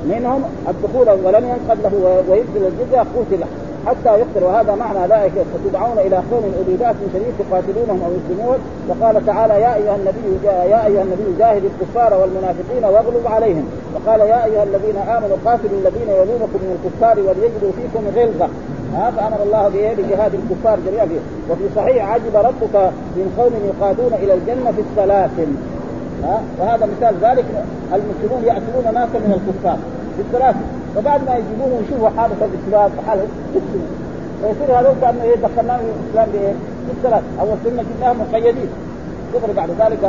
منهم 0.10 0.44
الدخول 0.68 1.10
ولم 1.26 1.46
ينقذ 1.46 1.80
له 1.84 2.24
ويبذل 2.30 2.64
الجزية 2.68 3.00
قتل. 3.00 3.44
حتى 3.86 4.20
يقتل 4.20 4.44
وهذا 4.44 4.76
معنى 4.76 5.00
ذلك 5.14 5.46
فتدعون 5.54 5.98
إلى 5.98 6.16
قوم 6.16 6.44
اولي 6.58 6.78
باس 6.78 6.96
شديد 7.14 7.34
تقاتلونهم 7.40 8.00
أو 8.06 8.12
يسلمون. 8.18 8.58
وقال 8.90 9.26
تعالى 9.26 9.54
يا 9.54 9.76
أيها 9.76 9.96
النبي 9.96 10.46
يا 10.46 10.86
أيها 10.86 11.02
النبي 11.02 11.38
جاهد 11.40 11.64
الكفار 11.72 12.14
والمنافقين 12.22 12.84
واغلظ 12.84 13.26
عليهم. 13.26 13.66
وقال 13.96 14.20
يا 14.20 14.46
أيها 14.46 14.64
الذين 14.64 14.98
آمنوا 14.98 15.38
قاتلوا 15.46 15.80
الذين 15.82 16.10
يلونكم 16.10 16.60
من 16.66 16.72
الكفار 16.78 17.20
وليجدوا 17.20 17.72
فيكم 17.78 18.04
غلظة. 18.16 18.50
ها 18.96 19.12
فأمر 19.12 19.44
الله 19.44 19.70
بجهاد 19.98 20.34
الكفار 20.34 20.80
جميعا. 20.88 21.06
فيه 21.06 21.20
وفي 21.50 21.64
صحيح 21.76 22.10
عجب 22.10 22.36
ربك 22.36 22.76
من 23.16 23.36
قوم 23.38 23.54
يقادون 23.72 24.14
إلى 24.14 24.34
الجنة 24.34 24.72
في 24.72 24.82
السلاسل 24.82 25.48
وهذا 26.60 26.86
مثال 26.86 27.16
ذلك 27.22 27.46
المسلمون 27.94 28.44
ياتون 28.44 28.94
ناسا 28.94 29.20
من 29.26 29.32
الكفار. 29.40 29.78
في 30.16 30.22
السلاسل 30.28 30.66
فبعد 30.96 31.22
ما 31.28 31.36
يجيبون 31.36 31.72
ويشوفوا 31.72 32.10
حالة 32.18 32.36
الإسلام 32.42 32.92
وحالة 32.98 33.24
يسلموا 33.56 33.88
فيصير 34.42 34.80
هذول 34.80 34.94
كأنه 35.02 35.24
إيه 35.24 35.36
دخلناهم 35.36 35.86
الإسلام 36.04 36.30
بإيه؟ 36.34 36.54
بالثلاث 36.88 37.24
أول 37.40 37.58
سنة 37.64 37.84
جبناهم 37.84 38.18
مقيدين. 38.22 38.70
دغري 39.34 39.54
بعد 39.54 39.70
ذلك 39.70 40.00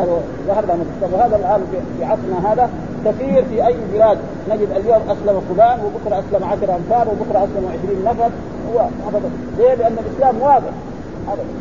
ظهر 0.49 0.66
لهم 0.66 0.83
الإسلام 0.87 1.20
وهذا 1.20 1.37
الآن 1.37 1.61
في 1.99 2.05
عصرنا 2.05 2.53
هذا 2.53 2.70
كثير 3.05 3.44
في 3.44 3.66
أي 3.66 3.75
بلاد. 3.94 4.18
نجد 4.51 4.68
اليوم 4.77 5.03
أسلم 5.09 5.40
فلان 5.55 5.79
وبكرة 5.85 6.18
أسلم 6.18 6.44
عشر 6.49 6.77
أنفار 6.77 7.09
وبكرة 7.09 7.38
أسلم 7.38 7.68
عشرين 7.68 8.05
نفر. 8.05 8.31
هو 8.75 8.81
أبدا. 9.09 9.31
ليه؟ 9.59 9.75
لأن 9.75 9.96
الإسلام 10.07 10.42
واضح. 10.42 10.72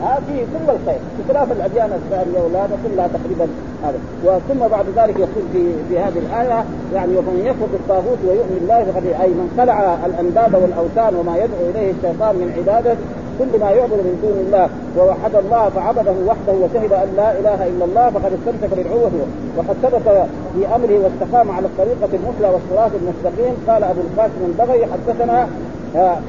ها 0.02 0.20
فيه 0.28 0.42
كل 0.42 0.74
الخير. 0.76 1.00
بخلاف 1.20 1.52
الأديان 1.52 1.92
الثانية 1.92 2.40
ولا 2.46 2.68
كلها 2.84 3.08
تقريبا 3.08 3.48
هذا. 3.84 4.00
وثم 4.26 4.68
بعد 4.68 4.86
ذلك 4.96 5.20
يقول 5.20 5.46
في 5.54 5.64
في 5.90 6.00
هذه 6.00 6.20
الآية 6.26 6.66
يعني 6.94 7.18
ومن 7.18 7.44
يكفر 7.46 7.68
بالطاغوت 7.72 8.18
ويؤمن 8.28 8.58
بالله 8.60 8.84
فقد 8.92 9.06
أي 9.24 9.30
من 9.30 9.48
خلع 9.58 9.98
الأنداد 10.06 10.54
والأوثان 10.62 11.16
وما 11.16 11.36
يدعو 11.38 11.64
إليه 11.70 11.92
الشيطان 11.92 12.36
من 12.36 12.48
عباده 12.58 12.96
كل 13.40 13.60
ما 13.60 13.70
يعبد 13.72 14.00
من 14.08 14.16
دون 14.24 14.38
الله. 14.46 14.68
ووحد 14.98 15.36
الله 15.36 15.70
فعبده 15.70 16.16
وحده 16.30 16.54
وشهد 16.62 16.94
أن 17.04 17.10
لا 17.18 17.30
إله 17.40 17.60
إلا 17.68 17.86
الله 17.86 18.10
فقد 18.10 18.32
استمسك 18.38 18.72
بالعروة. 18.78 19.12
وقد 19.58 19.76
ثبت 19.84 20.08
في 20.54 20.62
أمره 20.76 20.98
واستقام 21.04 21.52
على 21.52 21.66
الطريقة 21.72 22.12
المثلى 22.18 22.48
والصراط 22.54 22.92
المستقيم. 23.02 23.54
قال 23.68 23.84
أبو 23.84 24.02
القاسم 24.08 24.42
البغي 24.50 24.82
حدثنا 24.94 25.48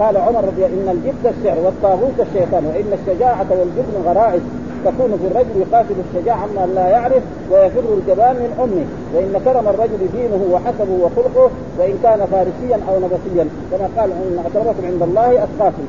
قال 0.00 0.16
عمر 0.16 0.44
رضي 0.44 0.66
إن 0.66 0.88
الجبت 0.88 1.35
السحر 1.37 1.59
والطاغوت 1.64 2.20
الشيطان 2.20 2.66
وإن 2.66 2.98
الشجاعة 2.98 3.46
والجبن 3.50 3.94
غرائز 4.07 4.42
تكون 4.85 5.18
في 5.20 5.26
الرجل 5.26 5.61
يقاتل 5.61 5.94
الشجاع 6.09 6.35
عما 6.35 6.72
لا 6.74 6.88
يعرف 6.88 7.22
ويفر 7.50 7.83
الجبان 7.98 8.37
من 8.37 8.50
أمه. 8.64 8.87
وإن 9.14 9.40
كرم 9.44 9.68
الرجل 9.68 9.98
دينه 10.12 10.42
وحسبه 10.52 10.94
وخلقه 11.05 11.50
وإن 11.79 11.98
كان 12.02 12.26
فارسيا 12.33 12.81
أو 12.88 12.96
نبطيا 12.98 13.48
كما 13.70 13.88
قال 13.96 14.11
إن 14.11 14.38
أكرمكم 14.46 14.87
عند 14.87 15.02
الله 15.02 15.44
أتقاكم. 15.44 15.87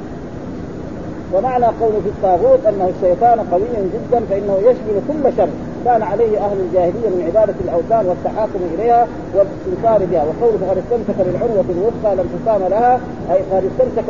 ومعنى 1.33 1.65
قوله 1.65 1.99
في 2.03 2.09
الطاغوت 2.09 2.65
أنه 2.65 2.91
الشيطان 2.95 3.39
قوي 3.51 3.61
جدا 3.93 4.25
فإنه 4.29 4.57
يشمل 4.57 5.01
كل 5.07 5.33
شر. 5.37 5.47
كان 5.87 6.01
عليه 6.01 6.45
أهل 6.45 6.57
الجاهلية 6.59 7.09
من 7.09 7.23
عبادة 7.27 7.53
الأوثان 7.65 8.05
والتحاكم 8.05 8.59
إليها 8.73 9.07
والاستنكار 9.35 10.05
بها 10.11 10.23
وقوله 10.23 10.57
فقد 10.57 10.77
استمسك 10.77 11.17
بالعروة 11.25 11.65
الوثقى 11.69 12.15
لم 12.15 12.27
تسام 12.35 12.61
لها 12.69 12.99
أي 13.31 13.39
قد 13.51 13.63
استمسك 13.71 14.09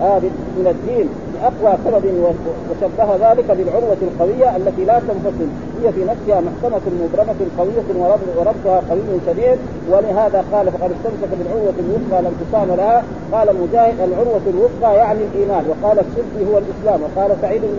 آه 0.00 0.18
من 0.58 0.66
الدين 0.74 1.08
بأقوى 1.34 1.78
سبب 1.84 2.04
وشبه 2.70 3.30
ذلك 3.30 3.50
بالعروة 3.50 3.96
القوية 4.02 4.56
التي 4.56 4.84
لا 4.84 4.98
تنفصل 4.98 5.48
هي 5.82 5.92
في 5.92 6.04
نفسها 6.04 6.40
محكمة 6.40 6.84
مبرمة 7.02 7.40
قوية 7.58 7.88
وربطها 8.38 8.82
قوي 8.90 9.20
شديد 9.26 9.58
ولهذا 9.90 10.44
قال 10.52 10.66
فقد 10.72 10.90
استمسك 10.96 11.30
بالعروة 11.38 11.74
الوثقى 11.78 12.22
لم 12.22 12.34
تسام 12.42 12.68
لها. 12.76 13.02
قال 13.32 13.56
مجاهد 13.62 14.00
العروة 14.00 14.40
الوثقى 14.46 14.96
يعني 14.96 15.20
الإيمان 15.24 15.64
وقال 15.68 15.98
الشرك 15.98 16.48
هو 16.50 16.58
الإسلام 16.58 17.00
وقال 17.02 17.36
سعيد 17.42 17.62
بن 17.62 17.78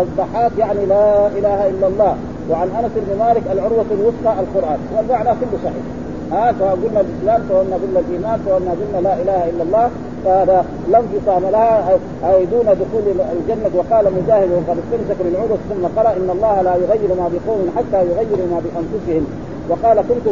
الضحاك 0.00 0.52
يعني 0.58 0.86
لا 0.86 1.26
إله 1.26 1.68
إلا 1.68 1.86
الله. 1.86 2.16
وعن 2.50 2.68
أنس 2.78 2.92
بن 2.96 3.18
مالك 3.18 3.42
العروة 3.52 3.86
الوثقى 3.90 4.40
القرآن. 4.40 4.78
والمعنى 4.96 5.28
كله 5.40 5.58
صحيح. 5.64 5.84
ها 6.32 6.54
سواء 6.58 6.70
قلنا 6.70 7.00
الإسلام 7.00 7.42
سواء 7.48 7.62
قلنا 7.62 8.00
الإيمان 8.00 8.40
سواء 8.46 8.58
قلنا 8.58 9.08
لا 9.08 9.14
إله 9.22 9.50
إلا 9.50 9.62
الله. 9.62 9.90
لا 10.24 10.98
انفصام 10.98 11.42
لها 11.50 11.98
اي 12.24 12.46
دون 12.46 12.64
دخول 12.64 13.04
الجنة. 13.32 13.70
وقال 13.74 14.04
مجاهد 14.04 14.50
وقد 14.50 14.76
استمسك 14.82 15.22
بالعروه 15.24 15.58
ثم 15.70 15.86
قرأ 15.96 16.12
إن 16.12 16.30
الله 16.30 16.62
لا 16.62 16.74
يغير 16.74 17.10
ما 17.20 17.30
بقوم 17.34 17.70
حتى 17.76 17.98
يغيروا 18.10 18.46
ما 18.52 18.60
بأنفسهم. 18.64 19.26
وقال 19.68 19.96
كنت 20.08 20.26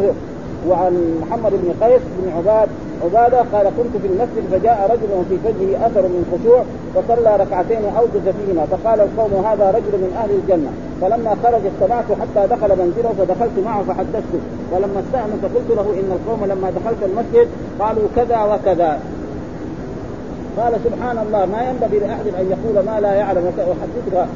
وعن 0.68 0.94
محمد 1.22 1.52
بن 1.52 1.86
قيس 1.86 2.02
بن 2.18 2.32
عباد 2.36 2.68
عبادة 3.04 3.38
قال 3.52 3.66
كنت 3.78 3.94
في 4.02 4.06
المسجد 4.06 4.44
فجاء 4.52 4.78
رجل 4.92 5.10
في 5.28 5.36
فجه 5.44 5.86
أثر 5.86 6.02
من 6.02 6.22
خشوع 6.32 6.62
فصلى 6.94 7.36
ركعتين 7.36 7.84
اوجز 7.98 8.26
فيهما. 8.36 8.66
فقال 8.70 9.00
القوم 9.00 9.44
هذا 9.46 9.70
رجل 9.70 9.94
من 10.04 10.10
أهل 10.20 10.30
الجنة. 10.30 10.70
فلما 11.00 11.36
خرج 11.42 11.60
استمعت 11.72 12.04
حتى 12.20 12.42
دخل 12.54 12.70
منزله 12.80 13.12
فدخلت 13.18 13.56
معه 13.64 13.82
فحدثته. 13.82 14.40
ولما 14.72 15.00
استأمن 15.04 15.38
فقلت 15.42 15.68
له 15.78 15.86
إن 16.00 16.10
القوم 16.18 16.44
لما 16.44 16.68
دخلت 16.70 17.02
المسجد 17.10 17.48
قالوا 17.80 18.06
كذا 18.16 18.38
وكذا. 18.50 18.98
قال 20.58 20.72
سبحان 20.84 21.18
الله 21.26 21.46
ما 21.46 21.60
ينبغي 21.68 21.98
لأحد 21.98 22.26
أن 22.26 22.44
يقول 22.54 22.86
ما 22.86 23.00
لا 23.00 23.14
يعلم 23.14 23.44
واحدثك 23.44 24.28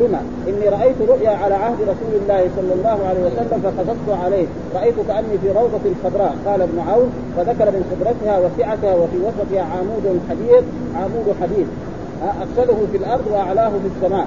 لما. 0.00 0.20
إني 0.48 0.68
رأيت 0.68 0.96
رؤيا 1.08 1.30
على 1.30 1.54
عهد 1.54 1.80
رسول 1.82 2.12
الله 2.22 2.50
صلى 2.56 2.72
الله 2.74 2.98
عليه 3.08 3.20
وسلم 3.26 3.60
فقصدت 3.64 4.24
عليه. 4.24 4.46
رايت 4.74 4.94
كاني 5.08 5.38
في 5.42 5.48
روضة 5.48 5.86
خضراء. 6.04 6.34
قال 6.46 6.62
ابن 6.62 6.78
عون 6.88 7.10
فذكر 7.36 7.70
من 7.70 7.82
خبرتها 7.90 8.38
وسعتها 8.38 8.94
وفي 8.94 9.16
وسطها 9.16 9.62
عمود 9.62 10.20
حديد 10.30 10.64
عمود 10.96 11.34
حديد. 11.42 11.66
أفسده 12.42 12.76
في 12.92 12.96
الأرض 12.96 13.24
وأعلاه 13.32 13.68
في 13.68 13.88
السماء. 13.96 14.26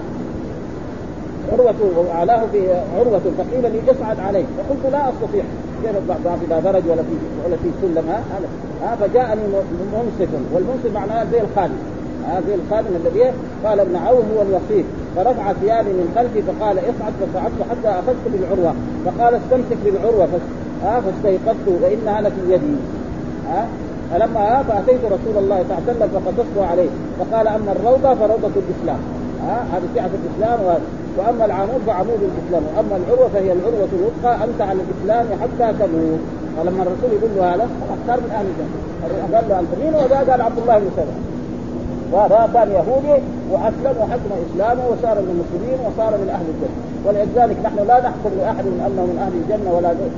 عروة 1.54 1.76
وأعلاه 1.98 2.46
في 2.52 2.60
عروة 2.98 3.22
فقيل 3.38 3.62
لي 3.62 3.92
اصعد 3.92 4.20
عليه. 4.20 4.46
فقلت 4.58 4.92
لا 4.92 5.10
أستطيع. 5.10 5.44
كيف 5.84 6.50
لا 6.50 6.60
درج 6.60 6.84
ولا 6.90 7.02
في 7.02 7.16
ولا 7.46 7.56
في 7.64 7.70
سلم. 7.82 8.10
ها؟ 8.84 8.96
فجاءني 8.96 9.42
منصف. 9.94 10.30
والمنصف 10.54 10.94
معناه 10.94 11.26
زي 11.32 11.42
الخادم. 11.42 11.74
زي 12.48 12.56
الخادم 12.56 12.88
الذي 12.96 13.32
قال 13.66 13.80
ابن 13.80 13.96
عون 13.96 14.24
هو 14.36 14.42
الوصيف. 14.42 14.86
فرفع 15.16 15.54
ثيابي 15.54 15.90
من 15.90 16.14
خلفي 16.16 16.42
فقال 16.42 16.80
اصعد 16.80 17.14
فصعدت 17.22 17.62
حتى 17.70 17.90
أخذت 17.90 18.24
بالعروة. 18.34 18.74
فقال 19.06 19.34
استمسك 19.34 19.78
بالعروة. 19.86 20.28
فاستيقظت 20.84 21.68
وإنها 21.84 22.22
لفي 22.22 22.54
يدي. 22.54 22.76
ها؟ 23.50 23.68
فلما 24.12 24.64
فاتيت 24.64 25.00
رسول 25.06 25.44
الله 25.44 25.64
صلى 25.64 25.78
الله 25.78 25.84
عليه 25.88 25.92
وسلم 25.92 26.10
فقصصت 26.14 26.70
عليه. 26.72 26.90
فقال 27.20 27.48
أما 27.48 27.72
الروضة 27.72 28.16
فروضة 28.16 28.52
الإسلام. 28.56 29.00
ها؟ 29.48 29.66
هذه 29.74 29.88
سعه 29.96 30.10
الإسلام 30.20 30.80
وأما 31.18 31.46
العمود 31.46 31.82
فعمود 31.88 32.22
الإسلام. 32.30 32.64
وأما 32.70 32.96
العروة 33.02 33.28
فهي 33.34 33.52
العروة 33.52 33.92
الوثقى 33.98 34.32
انت 34.46 34.62
على 34.62 34.80
الإسلام 34.86 35.26
حتى 35.42 35.68
تموت. 35.80 36.24
فلما 36.58 36.82
الرسول 36.84 37.10
يقول 37.18 37.32
له 37.36 37.56
هذا 37.56 37.66
أختار 37.96 38.18
من 38.24 38.32
أهل 38.38 38.46
الجنة. 38.52 38.78
قال 39.34 39.46
له 39.50 39.60
انت 39.60 39.74
مين 39.82 39.94
وهذا 39.94 40.32
قال 40.32 40.42
عبد 40.42 40.60
الله 40.64 40.78
بن 40.80 40.90
سلمة. 40.96 41.18
وهذا 42.12 42.50
كان 42.54 42.70
يهودي 42.72 43.22
وأسلم 43.52 43.96
وحكم 44.02 44.30
إسلامه 44.46 44.84
وصار 44.92 45.16
من 45.26 45.32
المسلمين 45.36 45.80
وصار 45.86 46.12
من 46.22 46.30
أهل 46.38 46.46
الجنة. 46.54 46.78
ولذلك 47.06 47.58
نحن 47.64 47.78
لا 47.88 47.98
نحكم 48.06 48.32
لأحد 48.40 48.66
أنه 48.88 49.04
من 49.12 49.18
أهل 49.26 49.34
الجنة 49.42 49.70
ولا 49.76 49.90
من 49.94 50.10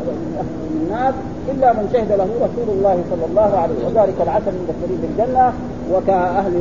الناس. 0.81 1.13
إلا 1.51 1.73
من 1.73 1.89
شهد 1.93 2.11
له 2.11 2.29
رسول 2.47 2.67
الله 2.75 2.97
صلى 3.11 3.25
الله 3.29 3.49
عليه 3.61 3.73
وسلم. 3.75 3.97
وذلك 3.97 4.17
العشر 4.21 4.51
المبشرين 4.57 4.97
بالجنه 5.01 5.53
وكأهل 5.93 6.55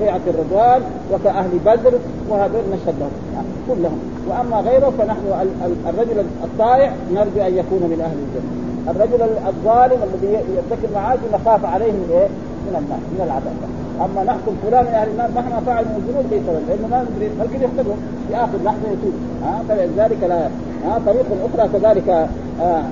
بيعة 0.00 0.20
الرضوان 0.32 0.80
وكأهل 1.12 1.52
بدر 1.66 1.92
وهذول 2.28 2.64
نشهد 2.72 2.94
لهم. 3.00 3.14
يعني 3.34 3.48
كلهم. 3.68 3.98
وأما 4.28 4.56
غيره 4.70 4.92
فنحن 4.98 5.24
الرجل 5.88 6.18
الطائع 6.44 6.92
نرجو 7.14 7.40
أن 7.48 7.54
يكون 7.60 7.82
من 7.92 8.00
أهل 8.06 8.18
الجنة. 8.24 8.52
الرجل 8.90 9.20
الظالم 9.48 10.00
الذي 10.08 10.32
يرتكب 10.56 10.94
معاصي 10.94 11.26
نخاف 11.34 11.64
عليه 11.64 11.92
من 11.92 12.08
إيه؟ 12.10 12.28
من 12.66 12.74
النار 12.80 13.00
من 13.14 13.20
العذاب. 13.26 13.56
أما 14.04 14.24
نحكم 14.24 14.54
فلان 14.62 14.84
من 14.84 14.94
أهل 15.00 15.08
النار 15.08 15.30
مهما 15.34 15.60
فعل 15.66 15.84
من 15.84 15.96
الذنوب 16.00 16.24
ليس 16.32 16.42
لأنه 16.68 16.88
ما 16.90 17.06
ندري 17.06 17.30
ممكن 17.40 17.62
يحسبهم 17.64 17.98
في 18.28 18.36
اخر 18.36 18.58
لحظه 18.64 18.88
يتوب. 18.94 19.14
ها؟ 19.44 19.62
فلذلك 19.68 20.20
لا. 20.28 20.40
ها؟ 20.84 21.00
طريق 21.06 21.26
أخرى 21.46 21.68
كذلك 21.72 22.08
آه 22.62 22.82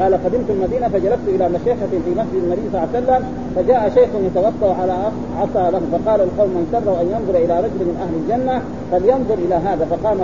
قال 0.00 0.14
قدمت 0.24 0.50
المدينة 0.50 0.88
فجلست 0.88 1.26
إلى 1.28 1.48
مشيخة 1.48 1.86
في 2.04 2.10
مسجد 2.20 2.42
النبي 2.44 2.62
صلى 2.72 2.78
الله 2.82 2.88
عليه 2.94 2.98
وسلم 2.98 3.22
فجاء 3.56 3.92
شيخ 3.94 4.08
يتوضأ 4.26 4.74
على 4.80 4.92
عصا 5.38 5.70
له 5.70 5.80
فقال 5.92 6.20
القوم 6.20 6.50
من 6.50 6.66
سره 6.72 7.00
أن 7.00 7.06
ينظر 7.14 7.38
إلى 7.44 7.60
رجل 7.60 7.80
من 7.90 7.96
أهل 8.04 8.14
الجنة 8.20 8.62
فلينظر 8.90 9.34
إلى 9.34 9.54
هذا 9.54 9.84
فقام 9.84 10.18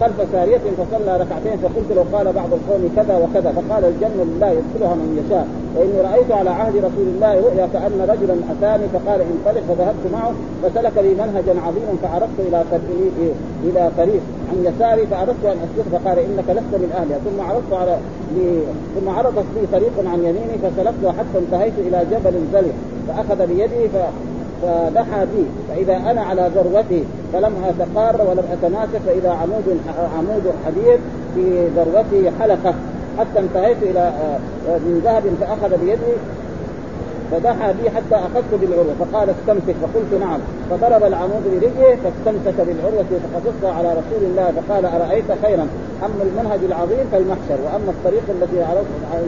خلف 0.00 0.32
سارية 0.32 0.58
فصلى 0.78 1.16
ركعتين 1.16 1.56
فقلت 1.62 1.90
له 1.96 2.04
قال 2.12 2.32
بعض 2.32 2.50
القوم 2.52 2.90
كذا 2.96 3.16
وكذا 3.16 3.52
فقال 3.52 3.84
الجنة 3.84 4.24
لله 4.24 4.50
يدخلها 4.50 4.94
من 4.94 5.24
يشاء. 5.24 5.46
واني 5.76 6.00
رأيت 6.00 6.30
على 6.30 6.50
عهد 6.50 6.76
رسول 6.76 7.06
الله 7.14 7.34
رؤيا 7.34 7.68
كأن 7.72 8.00
رجلا 8.12 8.34
أتاني 8.52 8.88
فقال 8.88 9.20
انطلق 9.20 9.62
فذهبت 9.68 10.04
معه 10.12 10.32
فسلك 10.62 10.92
لي 10.96 11.14
منهجا 11.14 11.60
عظيما 11.60 11.94
فعرفت 12.02 12.38
إلى 12.38 12.64
إلى 13.64 13.90
طريق 13.98 14.20
عن 14.50 14.64
يساري 14.64 15.06
فاردت 15.06 15.44
أن 15.44 15.56
أسلك 15.66 15.86
فقال 15.92 16.18
إنك 16.18 16.48
لست 16.48 16.74
من 16.82 16.90
اهلها 16.98 17.18
ثم 17.18 17.40
عرضت 17.40 17.72
على 17.72 17.96
ثم 19.00 19.08
عرضت 19.08 19.44
لي 19.56 19.66
طريق 19.72 20.10
عن 20.12 20.18
يميني 20.18 20.58
فسلكته 20.62 21.12
حتى 21.12 21.38
انتهيت 21.38 21.72
إلى 21.78 22.06
جبل 22.10 22.34
زلق 22.52 22.74
فأخذ 23.08 23.46
بيدي 23.46 23.88
ف 23.88 23.96
فدحى 24.62 25.26
بي. 25.26 25.44
فإذا 25.68 25.96
أنا 26.10 26.20
على 26.20 26.50
ذروته 26.54 27.04
فلم 27.32 27.52
أتقار 27.68 28.20
ولم 28.30 28.44
اتناسف 28.52 29.06
فإذا 29.06 29.30
عمود 29.30 29.80
عمود 30.18 30.52
حديد 30.66 31.00
في 31.34 31.68
ذروته 31.76 32.32
حلقة. 32.40 32.74
حتى 33.18 33.38
انتهيت 33.38 33.82
إلى 33.82 34.00
آه، 34.00 34.38
من 34.78 35.00
ذهب 35.04 35.22
فأخذ 35.40 35.78
بيدي 35.84 36.12
فدحى 37.32 37.72
بي 37.72 37.90
حتى 37.90 38.14
أخذت 38.14 38.54
بالعروة 38.60 38.94
فقال 39.00 39.30
استمسك 39.30 39.76
فقلت 39.82 40.20
نعم. 40.20 40.40
فضرب 40.70 41.04
العمود 41.04 41.42
برجله 41.44 41.96
فاستمسك 42.02 42.56
بالعروة 42.66 43.10
فقصصت 43.24 43.64
على 43.64 43.88
رسول 43.88 44.22
الله 44.30 44.52
فقال 44.56 44.84
أرأيت 44.86 45.24
خيرا؟ 45.42 45.66
أما 46.06 46.22
المنهج 46.22 46.60
العظيم 46.64 47.04
فالمحشر 47.12 47.58
وأما 47.64 47.90
الطريق 47.96 48.22
التي 48.28 48.62
على 48.62 48.80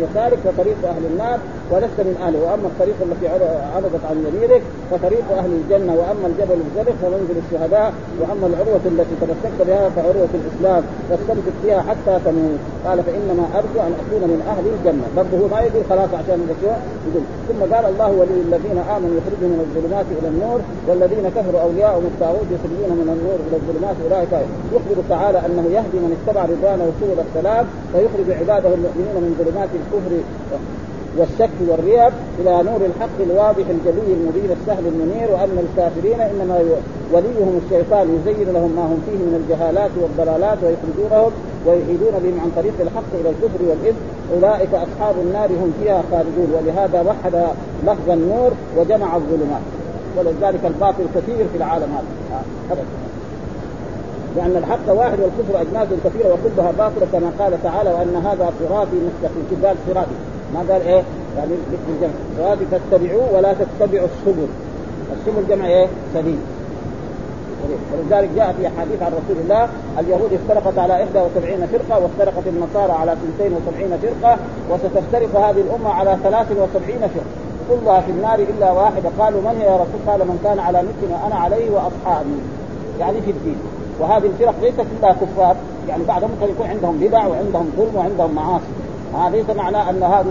يسارك 0.05 0.39
فطريق 0.45 0.77
أهل 0.85 1.05
النار 1.11 1.39
ولست 1.71 1.99
من 2.09 2.17
أهله 2.25 2.39
وأما 2.47 2.67
الطريق 2.73 2.99
التي 3.07 3.27
عرضت 3.75 4.05
عن 4.11 4.17
يمينك 4.27 4.63
فطريق 4.91 5.27
أهل 5.39 5.51
الجنة 5.61 5.93
وأما 6.01 6.27
الجبل 6.31 6.59
الزرق 6.67 6.95
فمنزل 7.03 7.37
الشهداء 7.45 7.93
وأما 8.21 8.47
العروة 8.51 8.85
التي 8.93 9.15
تمسكت 9.23 9.61
بها 9.69 9.89
فعروة 9.97 10.33
الإسلام 10.41 10.83
فاستمسك 11.09 11.55
فيها 11.63 11.81
حتى 11.89 12.15
تموت. 12.25 12.61
قال 12.87 12.99
فإنما 13.07 13.45
أرجو 13.59 13.79
أن 13.87 13.93
أكون 14.03 14.23
من 14.33 14.41
أهل 14.53 14.65
الجنة. 14.75 15.07
برضه 15.17 15.35
هو 15.43 15.47
ما 15.55 15.61
يقول 15.67 15.83
خلاص 15.91 16.11
عشان 16.21 16.39
يقول. 17.07 17.25
ثم 17.49 17.75
قال 17.75 17.85
الله 17.95 18.11
ولي 18.21 18.41
الذين 18.49 18.79
آمنوا 18.95 19.15
يخرجهم 19.19 19.51
من 19.55 19.61
الظلمات 19.67 20.07
إلى 20.19 20.29
النور 20.29 20.61
والذين 20.89 21.27
كفروا 21.37 21.61
اولياءهم 21.67 22.05
الطاغوت 22.13 22.49
يخرجونهم 22.57 22.97
من 23.03 23.09
النور 23.17 23.39
إلى 23.47 23.57
الظلمات 23.61 23.97
أولئك. 24.05 24.33
يخبر 24.75 24.97
تعالى 25.09 25.39
أنه 25.47 25.65
يهدي 25.77 25.99
من 26.05 26.11
اتبع 26.17 26.43
رضوانه 26.53 26.87
سبل 27.01 27.19
السلام 27.29 27.65
ويخرج 27.95 28.29
عباده 28.41 28.71
المؤمنين 28.79 29.17
من 29.25 29.33
ظلمات 29.41 29.71
الكفر. 29.81 30.13
والشك 31.19 31.51
والريب 31.69 32.13
إلى 32.41 32.63
نور 32.63 32.81
الحق 32.91 33.19
الواضح 33.21 33.67
الجلي 33.77 34.13
المبين 34.15 34.51
السهل 34.61 34.87
المنير 34.87 35.31
واما 35.31 35.61
الكافرين 35.67 36.21
إنما 36.21 36.59
وليهم 37.13 37.61
الشيطان 37.65 38.07
يزين 38.17 38.53
لهم 38.55 38.73
ما 38.77 38.83
هم 38.83 38.99
فيه 39.07 39.19
من 39.19 39.35
الجهالات 39.41 39.91
والضلالات 40.01 40.59
ويخرجونهم 40.63 41.33
ويعيدون 41.67 42.15
بهم 42.23 42.41
عن 42.41 42.51
طريق 42.57 42.75
الحق 42.81 43.11
إلى 43.21 43.29
الكفر 43.31 43.61
والإثم. 43.69 43.99
أولئك 44.35 44.75
أصحاب 44.75 45.15
النار 45.27 45.49
هم 45.49 45.73
فيها 45.83 46.03
خالدون 46.11 46.49
ولهذا 46.57 47.01
وحد 47.09 47.35
لفظ 47.87 48.11
النور 48.11 48.51
وجمع 48.77 49.17
الظلمات. 49.17 49.65
ولذلك 50.17 50.65
الباطل 50.65 51.05
كثير 51.15 51.47
في 51.53 51.57
العالم 51.57 51.89
هذا. 51.97 52.43
ابدا 52.71 52.85
لأن 54.37 54.57
الحق 54.57 54.97
واحد 54.99 55.19
والكفر 55.21 55.61
اجناس 55.61 55.89
كثيرة 56.05 56.29
وكلها 56.35 56.73
باطلة 56.79 57.07
كما 57.13 57.31
قال 57.39 57.63
تعالى 57.63 57.91
وأن 57.91 58.17
هذا 58.17 58.53
صراطي 58.61 58.97
مستقيم. 59.09 59.65
قال 59.65 59.77
صراطي. 59.89 60.34
ما 60.55 60.61
قال 60.73 60.83
إيه؟ 60.83 61.03
يعني 61.37 61.53
بالجمع 61.89 62.15
صراطي 62.39 62.65
فاتبعوه 62.71 63.33
ولا 63.35 63.53
تتبعوا 63.53 64.07
السبل. 64.07 64.49
السبل 65.13 65.49
جمع 65.49 65.67
إيه؟ 65.67 65.87
سبيل. 66.15 66.39
ولذلك 67.93 68.31
جاء 68.37 68.55
في 68.59 68.67
أحاديث 68.67 69.03
عن 69.03 69.13
رسول 69.13 69.43
الله 69.45 69.69
اليهود 69.99 70.33
افترقت 70.33 70.79
على 70.79 70.93
71 70.93 71.67
فرقة 71.67 72.03
وافترقت 72.03 72.47
النصارى 72.47 72.93
على 72.93 73.13
72 73.13 73.99
فرقة 74.03 74.39
وستفترق 74.71 75.49
هذه 75.49 75.61
الأمة 75.61 75.91
على 75.91 76.19
73 76.23 76.99
فرقة. 76.99 77.27
كلها 77.71 78.01
في 78.01 78.11
النار 78.11 78.39
إلا 78.39 78.73
واحدة. 78.73 79.11
قالوا 79.19 79.41
من 79.41 79.57
هي 79.61 79.67
يا 79.67 79.75
رسول؟ 79.77 80.01
قال 80.07 80.21
من 80.21 80.41
كان 80.45 80.59
على 80.59 80.83
مثل 80.83 81.13
ما 81.13 81.27
أنا 81.27 81.35
عليه 81.35 81.71
وأصحابي. 81.71 82.37
يعني 83.01 83.21
في 83.21 83.31
الدين. 83.31 83.57
وهذه 84.01 84.27
الفرق 84.27 84.55
ليست 84.63 84.85
كلها 85.01 85.13
كفار. 85.13 85.57
يعني 85.89 86.05
بعضهم 86.05 86.31
ممكن 86.31 86.53
يكون 86.53 86.67
عندهم 86.67 86.99
بدع 86.99 87.27
وعندهم 87.27 87.71
ظلم 87.77 87.97
وعندهم 87.97 88.35
معاصي. 88.35 88.84
ليس 89.33 89.51
معناه 89.51 89.91
أن 89.91 90.03
هذه 90.03 90.27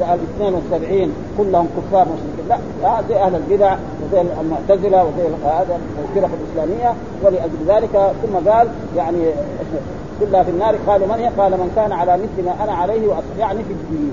ال 0.00 0.18
72 0.36 1.12
كلهم 1.38 1.68
كفار 1.76 2.06
مشركين. 2.06 2.48
لا 2.82 3.00
هذه 3.00 3.26
أهل 3.26 3.34
البدع 3.34 3.76
زي 4.12 4.20
المعتزلة 4.20 5.04
وزي 5.04 5.28
هذا 5.44 5.80
الفرق 6.04 6.30
الإسلامية 6.40 6.94
ولأجل 7.22 7.58
ذلك 7.68 8.12
ثم 8.22 8.50
قال 8.50 8.68
يعني 8.96 9.18
كلها 10.20 10.42
في 10.42 10.50
النار 10.50 10.76
قالوا 10.86 11.06
من 11.06 11.14
هي؟ 11.14 11.28
قال 11.38 11.52
من 11.52 11.72
كان 11.76 11.92
على 11.92 12.12
مثل 12.16 12.46
ما 12.46 12.64
أنا 12.64 12.72
عليه 12.72 13.12
يعني 13.38 13.64
في 13.64 13.72
الدين. 13.72 14.12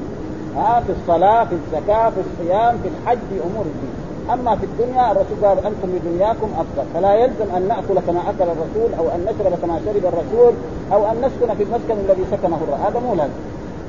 ها 0.57 0.79
في 0.79 0.91
الصلاة 1.01 1.43
في 1.43 1.55
الزكاة 1.55 2.09
في 2.09 2.21
الصيام 2.25 2.77
في 2.83 2.87
الحج 2.87 3.17
في 3.29 3.35
أمور 3.35 3.65
الدين. 3.65 3.95
أما 4.33 4.55
في 4.55 4.65
الدنيا 4.65 5.11
الرسول 5.11 5.37
قال 5.43 5.57
أنتم 5.57 5.89
لدنياكم 5.95 6.49
أفضل. 6.57 6.85
فلا 6.93 7.13
يلزم 7.15 7.55
أن 7.55 7.67
نأكل 7.67 7.99
كما 8.07 8.19
أكل 8.29 8.43
الرسول 8.43 8.93
أو 8.99 9.05
أن 9.15 9.21
نشرب 9.21 9.59
كما 9.61 9.79
شرب 9.85 10.05
الرسول 10.13 10.53
أو 10.93 11.11
أن 11.11 11.17
نسكن 11.17 11.55
في 11.55 11.63
المسكن 11.63 11.95
الذي 12.05 12.25
سكنه 12.31 12.55
الرسول 12.55 12.85
هذا 12.87 12.99
مو 12.99 13.15
لازم. 13.15 13.33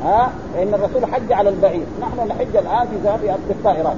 ها؟ 0.05 0.31
فإن 0.55 0.75
الرسول 0.75 1.15
حج 1.15 1.33
على 1.33 1.49
البعير. 1.49 1.85
نحن 2.01 2.29
نحج 2.29 2.57
الآن 2.57 2.87
في 2.87 2.97
ذهاب 3.05 3.39
بالطائرات 3.49 3.97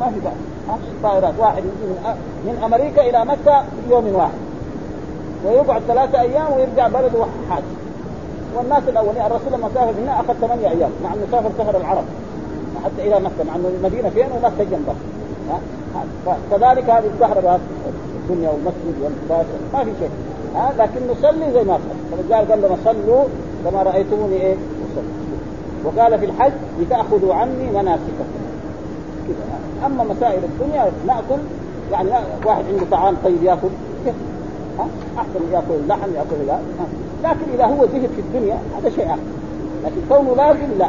ما 0.00 0.06
في 0.06 0.20
بأس. 0.20 0.78
طائرات 1.02 1.34
واحد 1.38 1.58
يجي 1.58 1.86
من 1.90 2.14
من 2.44 2.62
أمريكا 2.64 3.02
إلى 3.02 3.24
مكة 3.24 3.60
في 3.60 3.90
يوم 3.90 4.14
واحد. 4.14 4.38
ويقعد 5.44 5.82
ثلاثة 5.88 6.20
أيام 6.20 6.52
ويرجع 6.52 6.88
بلده 6.88 7.24
حاج. 7.50 7.62
والناس 8.56 8.82
الأولين 8.88 9.22
الرسول 9.22 9.52
لما 9.52 9.68
سافر 9.74 9.92
هنا 10.02 10.20
أخذ 10.20 10.34
ثمانية 10.34 10.68
أيام 10.68 10.90
مع 11.04 11.14
إنه 11.14 11.26
سافر 11.32 11.50
سفر 11.58 11.76
العرب. 11.76 12.04
حتى 12.84 13.08
إلى 13.08 13.20
مكة 13.20 13.44
مع 13.46 13.56
إنه 13.56 13.68
المدينة 13.68 14.08
فين 14.08 14.26
ومكه 14.32 14.64
جنبها 14.70 14.96
كذلك 16.50 16.90
هذه 16.90 17.10
الكهرباء 17.14 17.60
الدنيا 18.16 18.50
والمسجد 18.50 18.94
والباس 19.02 19.46
ما 19.72 19.84
في 19.84 19.90
شيء. 20.00 20.10
ها؟ 20.54 20.72
لكن 20.78 21.00
نصلي 21.10 21.52
زي 21.52 21.64
ما 21.64 21.78
صلى 21.78 22.10
فالرجال 22.10 22.50
قال 22.50 22.58
لنا 22.58 22.76
صلوا 22.84 23.24
كما 23.64 23.82
رأيتموني 23.82 24.36
إيه؟ 24.36 24.54
وقال 25.84 26.18
في 26.18 26.24
الحج 26.24 26.52
لتأخذوا 26.80 27.34
عني 27.34 27.70
مناسككم. 27.70 28.28
كذا 29.28 29.86
أما 29.86 30.04
مسائل 30.04 30.40
الدنيا 30.44 30.92
نأكل 31.06 31.42
يعني 31.92 32.10
واحد 32.44 32.64
عنده 32.72 32.86
طعام 32.90 33.16
طيب 33.24 33.42
يأكل 33.42 33.68
ها؟ 34.78 34.86
أحسن 35.18 35.52
يأكل 35.52 35.88
لحم 35.88 36.08
يأكل 36.14 36.46
لا 36.46 36.58
لكن 37.24 37.52
إذا 37.54 37.64
هو 37.64 37.86
زهد 37.86 38.10
في 38.16 38.20
الدنيا 38.20 38.58
هذا 38.78 38.90
شيء 38.90 39.06
آخر. 39.06 39.18
لكن 39.84 40.00
كونه 40.08 40.34
لازم 40.36 40.78
لا. 40.78 40.88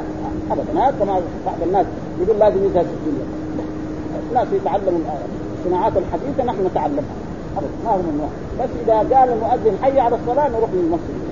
ابدا 0.52 0.84
هذا 0.84 0.96
كما 1.00 1.22
بعض 1.46 1.56
الناس 1.66 1.86
يقول 2.22 2.40
لازم 2.40 2.58
يزهد 2.66 2.86
في 2.86 2.92
الدنيا. 3.08 3.26
الناس 4.30 4.48
يتعلموا 4.54 5.00
الصناعات 5.60 5.94
الحديثة 5.98 6.44
نحن 6.44 6.66
نتعلمها. 6.66 7.16
ابدا 7.58 7.70
ما 7.86 7.92
هو 7.92 7.98
ممنوع 7.98 8.30
بس 8.60 8.70
إذا 8.86 8.98
قال 9.18 9.30
المؤذن 9.30 9.78
حي 9.84 10.00
على 10.00 10.16
الصلاة 10.16 10.50
نروح 10.50 10.70
للمسجد. 10.74 11.29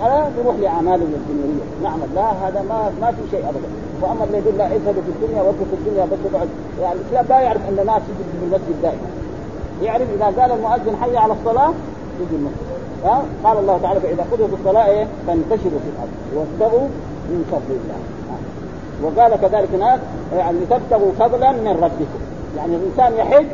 هذا 0.00 0.32
نروح 0.42 0.56
لاعمالنا 0.56 1.16
الدنيويه 1.20 1.64
نعمل 1.82 2.08
لا 2.14 2.30
هذا 2.30 2.62
ما 2.68 2.90
ما 3.00 3.10
في 3.10 3.22
شيء 3.30 3.40
ابدا. 3.40 3.68
وأما 4.02 4.24
اللي 4.24 4.38
يقول 4.38 4.58
لا 4.58 4.66
اذهبوا 4.66 5.02
في 5.02 5.08
الدنيا 5.08 5.42
واتركوا 5.42 5.78
الدنيا 5.80 6.04
بس 6.04 6.18
يقعد 6.32 6.48
يعني 6.80 6.94
الإسلام 6.94 7.26
لا 7.28 7.40
يعرف 7.40 7.60
أن 7.68 7.78
الناس 7.78 8.02
يجي 8.02 8.24
في 8.40 8.44
المسجد 8.44 8.82
دائما. 8.82 9.08
يعرف 9.82 10.06
إذا 10.16 10.24
قال 10.24 10.52
المؤذن 10.52 10.96
حي 11.02 11.16
على 11.16 11.32
الصلاة 11.32 11.72
يجي 12.20 12.36
المسجد. 12.36 12.68
ها؟ 13.04 13.22
قال 13.44 13.58
الله 13.58 13.78
تعالى 13.82 14.00
فإذا 14.00 14.26
قضيت 14.32 14.48
الصلاة 14.60 14.86
إيه؟ 14.86 15.06
فانتشروا 15.26 15.80
في 15.84 15.90
الأرض. 15.94 16.14
وابتغوا 16.34 16.88
من 17.28 17.44
فضل 17.52 17.76
الله. 17.80 17.98
وقال 19.02 19.40
كذلك 19.40 19.74
ناس 19.80 20.00
يعني 20.36 20.58
تبتغوا 20.70 21.12
فضلا 21.18 21.52
من 21.52 21.78
ربكم. 21.82 22.20
يعني 22.56 22.76
الإنسان 22.76 23.12
يحج 23.16 23.46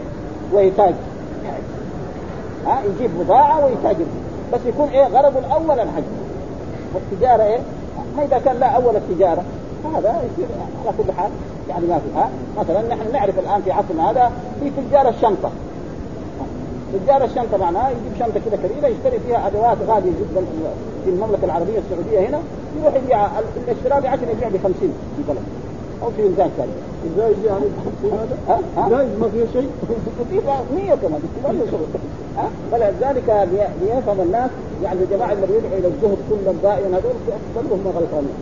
ويتاجر 0.53 0.95
ها؟ 2.67 2.83
يجيب 2.85 3.11
بضاعة 3.21 3.65
ويتاجر 3.65 4.05
بس 4.53 4.61
يكون 4.67 4.89
إيه؟ 4.89 5.05
غرضه 5.05 5.39
الأول 5.39 5.81
الحج. 5.81 6.05
والتجارة 6.95 7.43
إيه؟ 7.43 7.59
ما 8.17 8.25
إذا 8.25 8.39
كان 8.39 8.57
لا 8.57 8.67
أول 8.67 8.97
التجارة 8.97 9.45
هذا 9.97 10.09
يصير 10.09 10.47
على 10.85 10.97
كل 10.99 11.13
حال. 11.13 11.31
يعني 11.69 11.87
ما 11.87 11.99
في 11.99 12.19
ها 12.19 12.29
مثلا 12.59 12.89
نحن 12.89 13.13
نعرف 13.13 13.39
الآن 13.39 13.63
في 13.63 13.73
عصرنا 13.73 14.11
هذا 14.11 14.33
في 14.61 14.71
تجار 14.71 15.09
الشنطة. 15.09 15.51
تجار 16.93 17.25
الشنطة 17.25 17.57
معناها 17.57 17.91
يجيب 17.91 18.19
شنطة 18.19 18.41
كذا 18.41 18.57
كبيرة 18.57 18.87
يشتري 18.87 19.19
فيها 19.27 19.47
أدوات 19.47 19.77
غالية 19.89 20.11
جدا 20.11 20.45
في 21.05 21.11
المملكة 21.11 21.45
العربية 21.45 21.79
السعودية 21.79 22.29
هنا 22.29 22.41
يروح 22.81 22.95
يبيع 22.95 23.27
الاشتراء 23.57 24.01
ب 24.01 24.07
10 24.07 24.31
يبيع 24.31 24.49
ب 24.49 24.57
50 24.63 24.75
في 25.17 25.23
بلد 25.29 25.43
أو 26.03 26.11
في 26.17 26.23
ميزان 26.23 26.51
ثاني. 26.57 26.71
جايز 27.17 27.37
يعني؟ 27.47 27.65
جايز؟ 28.91 29.09
ما 29.21 29.29
فيه 29.29 29.45
شيء؟ 29.53 29.71
في 30.31 30.41
100 30.75 30.95
كمان 30.95 31.21
ما 31.45 31.67
شغل 31.71 31.81
ها؟ 32.37 32.49
فلذلك 32.73 33.49
ليفهم 33.83 34.21
الناس 34.21 34.51
يعني 34.83 35.03
الجماعه 35.03 35.33
اللي 35.33 35.45
يدعوا 35.45 35.79
إلى 35.79 35.89
الزهد 35.89 36.19
كل 36.31 36.53
دائما 36.63 36.99
هذول 36.99 37.13
كلهم 37.55 37.93
غلطانين. 37.97 38.35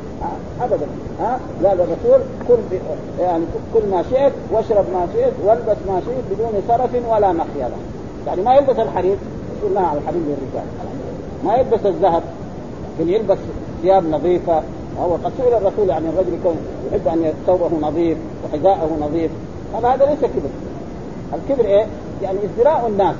ابدا. 0.61 0.87
ها؟ 1.21 1.41
لا 1.62 1.73
الرسول 1.73 2.21
كل 2.49 2.77
يعني 3.21 3.45
كل 3.75 3.88
ما 3.91 4.03
شئت 4.03 4.33
واشرب 4.53 4.85
ما 4.93 5.07
شئت 5.15 5.33
والبس 5.45 5.77
ما 5.88 6.01
شئت 6.01 6.25
بدون 6.31 6.62
سرف 6.69 6.91
ولا 7.11 7.33
مخيلة. 7.33 7.77
يعني 8.27 8.43
ما 8.43 8.55
يلبس 8.55 8.79
الحرير 8.79 9.17
يقول 9.59 9.75
نعم 9.75 9.97
الحرير 9.97 10.21
للرجال 10.21 10.67
ما 11.45 11.55
يلبس 11.57 11.87
الذهب. 11.87 12.23
يلبس 13.01 13.38
ثياب 13.83 14.11
نظيفة 14.11 14.62
وهو 14.98 15.14
قد 15.14 15.33
سئل 15.38 15.55
الرسول 15.55 15.88
يعني 15.88 16.09
الرجل 16.09 16.35
يكون 16.35 16.57
يحب 16.88 17.09
أن 17.09 17.33
ثوبه 17.46 17.70
نظيف 17.83 18.18
وحذاءه 18.44 18.90
نظيف. 19.00 19.31
هذا 19.74 19.88
هذا 19.88 20.05
ليس 20.05 20.18
كبر. 20.18 20.50
الكبر 21.35 21.64
إيه؟ 21.64 21.87
يعني 22.22 22.38
ازدراء 22.44 22.87
الناس 22.88 23.14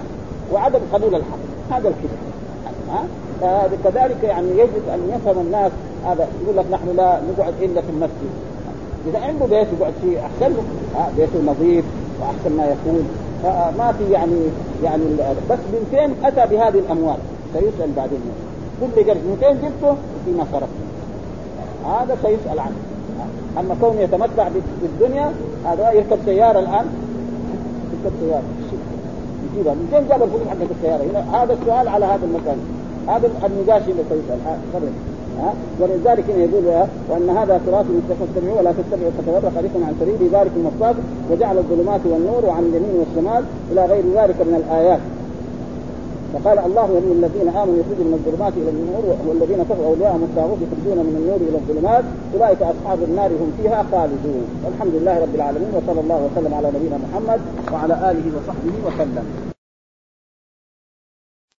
وعدم 0.53 0.81
قبول 0.93 1.15
الحق. 1.15 1.39
هذا 1.71 1.89
الكبر. 1.89 2.17
ها؟ 2.91 3.05
فكذلك 3.69 4.25
يعني 4.25 4.51
يجب 4.51 4.89
أن 4.95 5.11
يفهم 5.15 5.41
الناس. 5.47 5.73
هذا 6.07 6.29
يقول 6.43 6.57
لك 6.57 6.65
نحن 6.73 6.97
لا 6.97 7.21
نقعد 7.33 7.55
إلا 7.63 7.81
في 7.81 7.91
المسجد. 7.91 8.33
إذا 9.07 9.19
عنده 9.19 9.47
بيت 9.47 9.69
يقعد 9.81 9.93
فيه 10.03 10.21
أحسن 10.21 10.55
له. 10.55 10.63
بيته 11.17 11.53
نظيف 11.53 11.85
وأحسن 12.21 12.57
ما 12.57 12.65
يكون. 12.65 13.09
ما 13.79 13.95
في 13.99 14.13
يعني 14.13 14.41
يعني 14.85 15.05
بس 15.51 15.59
من 15.59 15.87
فين 15.91 16.27
أتى 16.27 16.57
بهذه 16.57 16.79
الأموال. 16.79 17.17
سيسأل 17.55 17.93
بعدين 17.97 18.21
كل 18.81 19.05
قرش 19.05 19.17
من 19.17 19.37
فين 19.41 19.55
جبته 19.55 19.97
فيما 20.25 20.47
صرفته 20.53 20.92
هذا 21.87 22.17
سيسأل 22.23 22.59
عنه. 22.59 22.77
اما 23.59 23.77
كونه 23.81 24.01
يتمتع 24.01 24.49
بالدنيا 24.83 25.33
هذا 25.65 25.93
يركب 25.93 26.19
سيارة 26.25 26.59
الآن. 26.59 26.87
يركب 27.93 28.17
سيارة. 28.21 28.43
يجيبها. 29.53 29.75
من 29.75 29.89
فين 29.91 30.09
جاب 30.09 30.23
الفلوس 30.23 30.43
حقت 30.49 30.71
السيارة؟ 30.77 31.03
هنا 31.11 31.43
هذا 31.43 31.53
السؤال 31.53 31.89
على 31.89 32.05
هذا 32.05 32.25
المكان. 32.25 32.59
هذا 33.09 33.27
النقاش 33.27 33.83
اللي 33.83 34.03
سيسأل. 34.11 34.39
ها 35.41 35.55
ولذلك 35.81 36.25
يقول 36.29 36.87
وأن 37.11 37.31
هذا 37.31 37.61
صراط 37.67 37.85
مستقيم. 37.85 38.57
ولا 38.59 38.73
تتبعوا 38.73 39.11
فتفرق 39.19 39.63
بكم 39.65 39.85
عن 39.85 39.95
سبيل 40.01 40.31
ذلك 40.33 40.51
المصاب 40.57 40.97
وجعل 41.31 41.59
الظلمات 41.59 42.01
والنور 42.05 42.43
وعن 42.47 42.63
اليمين 42.63 42.95
والشمال 42.99 43.45
إلى 43.73 43.87
غير 43.87 44.05
ذلك 44.17 44.37
من 44.41 44.65
الآيات. 44.65 45.01
فقال 46.33 46.59
الله 46.59 46.91
ولي 46.91 47.13
الذين 47.13 47.49
آمنوا 47.49 47.77
يخرجوا 47.81 48.05
من 48.05 48.15
الظلمات 48.19 48.53
إلى 48.57 48.71
النور 48.71 49.05
والذين 49.29 49.63
كفروا 49.63 49.87
أولياءهم 49.87 50.23
الطاغوت 50.23 50.59
يخرجون 50.65 50.99
من 51.07 51.15
النور 51.21 51.41
إلى 51.49 51.59
الظلمات. 51.63 52.05
أولئك 52.35 52.63
أصحاب 52.63 52.99
النار 53.03 53.31
هم 53.31 53.53
فيها 53.63 53.87
خالدون. 53.93 54.45
والحمد 54.65 54.95
لله 54.95 55.15
رب 55.25 55.35
العالمين 55.35 55.71
وصلى 55.77 56.01
الله 56.01 56.29
وسلم 56.33 56.55
على 56.55 56.69
نبينا 56.69 56.99
محمد 57.05 57.41
وعلى 57.73 57.95
آله 58.11 58.27
وصحبه 58.37 58.75
وسلم. 58.87 59.52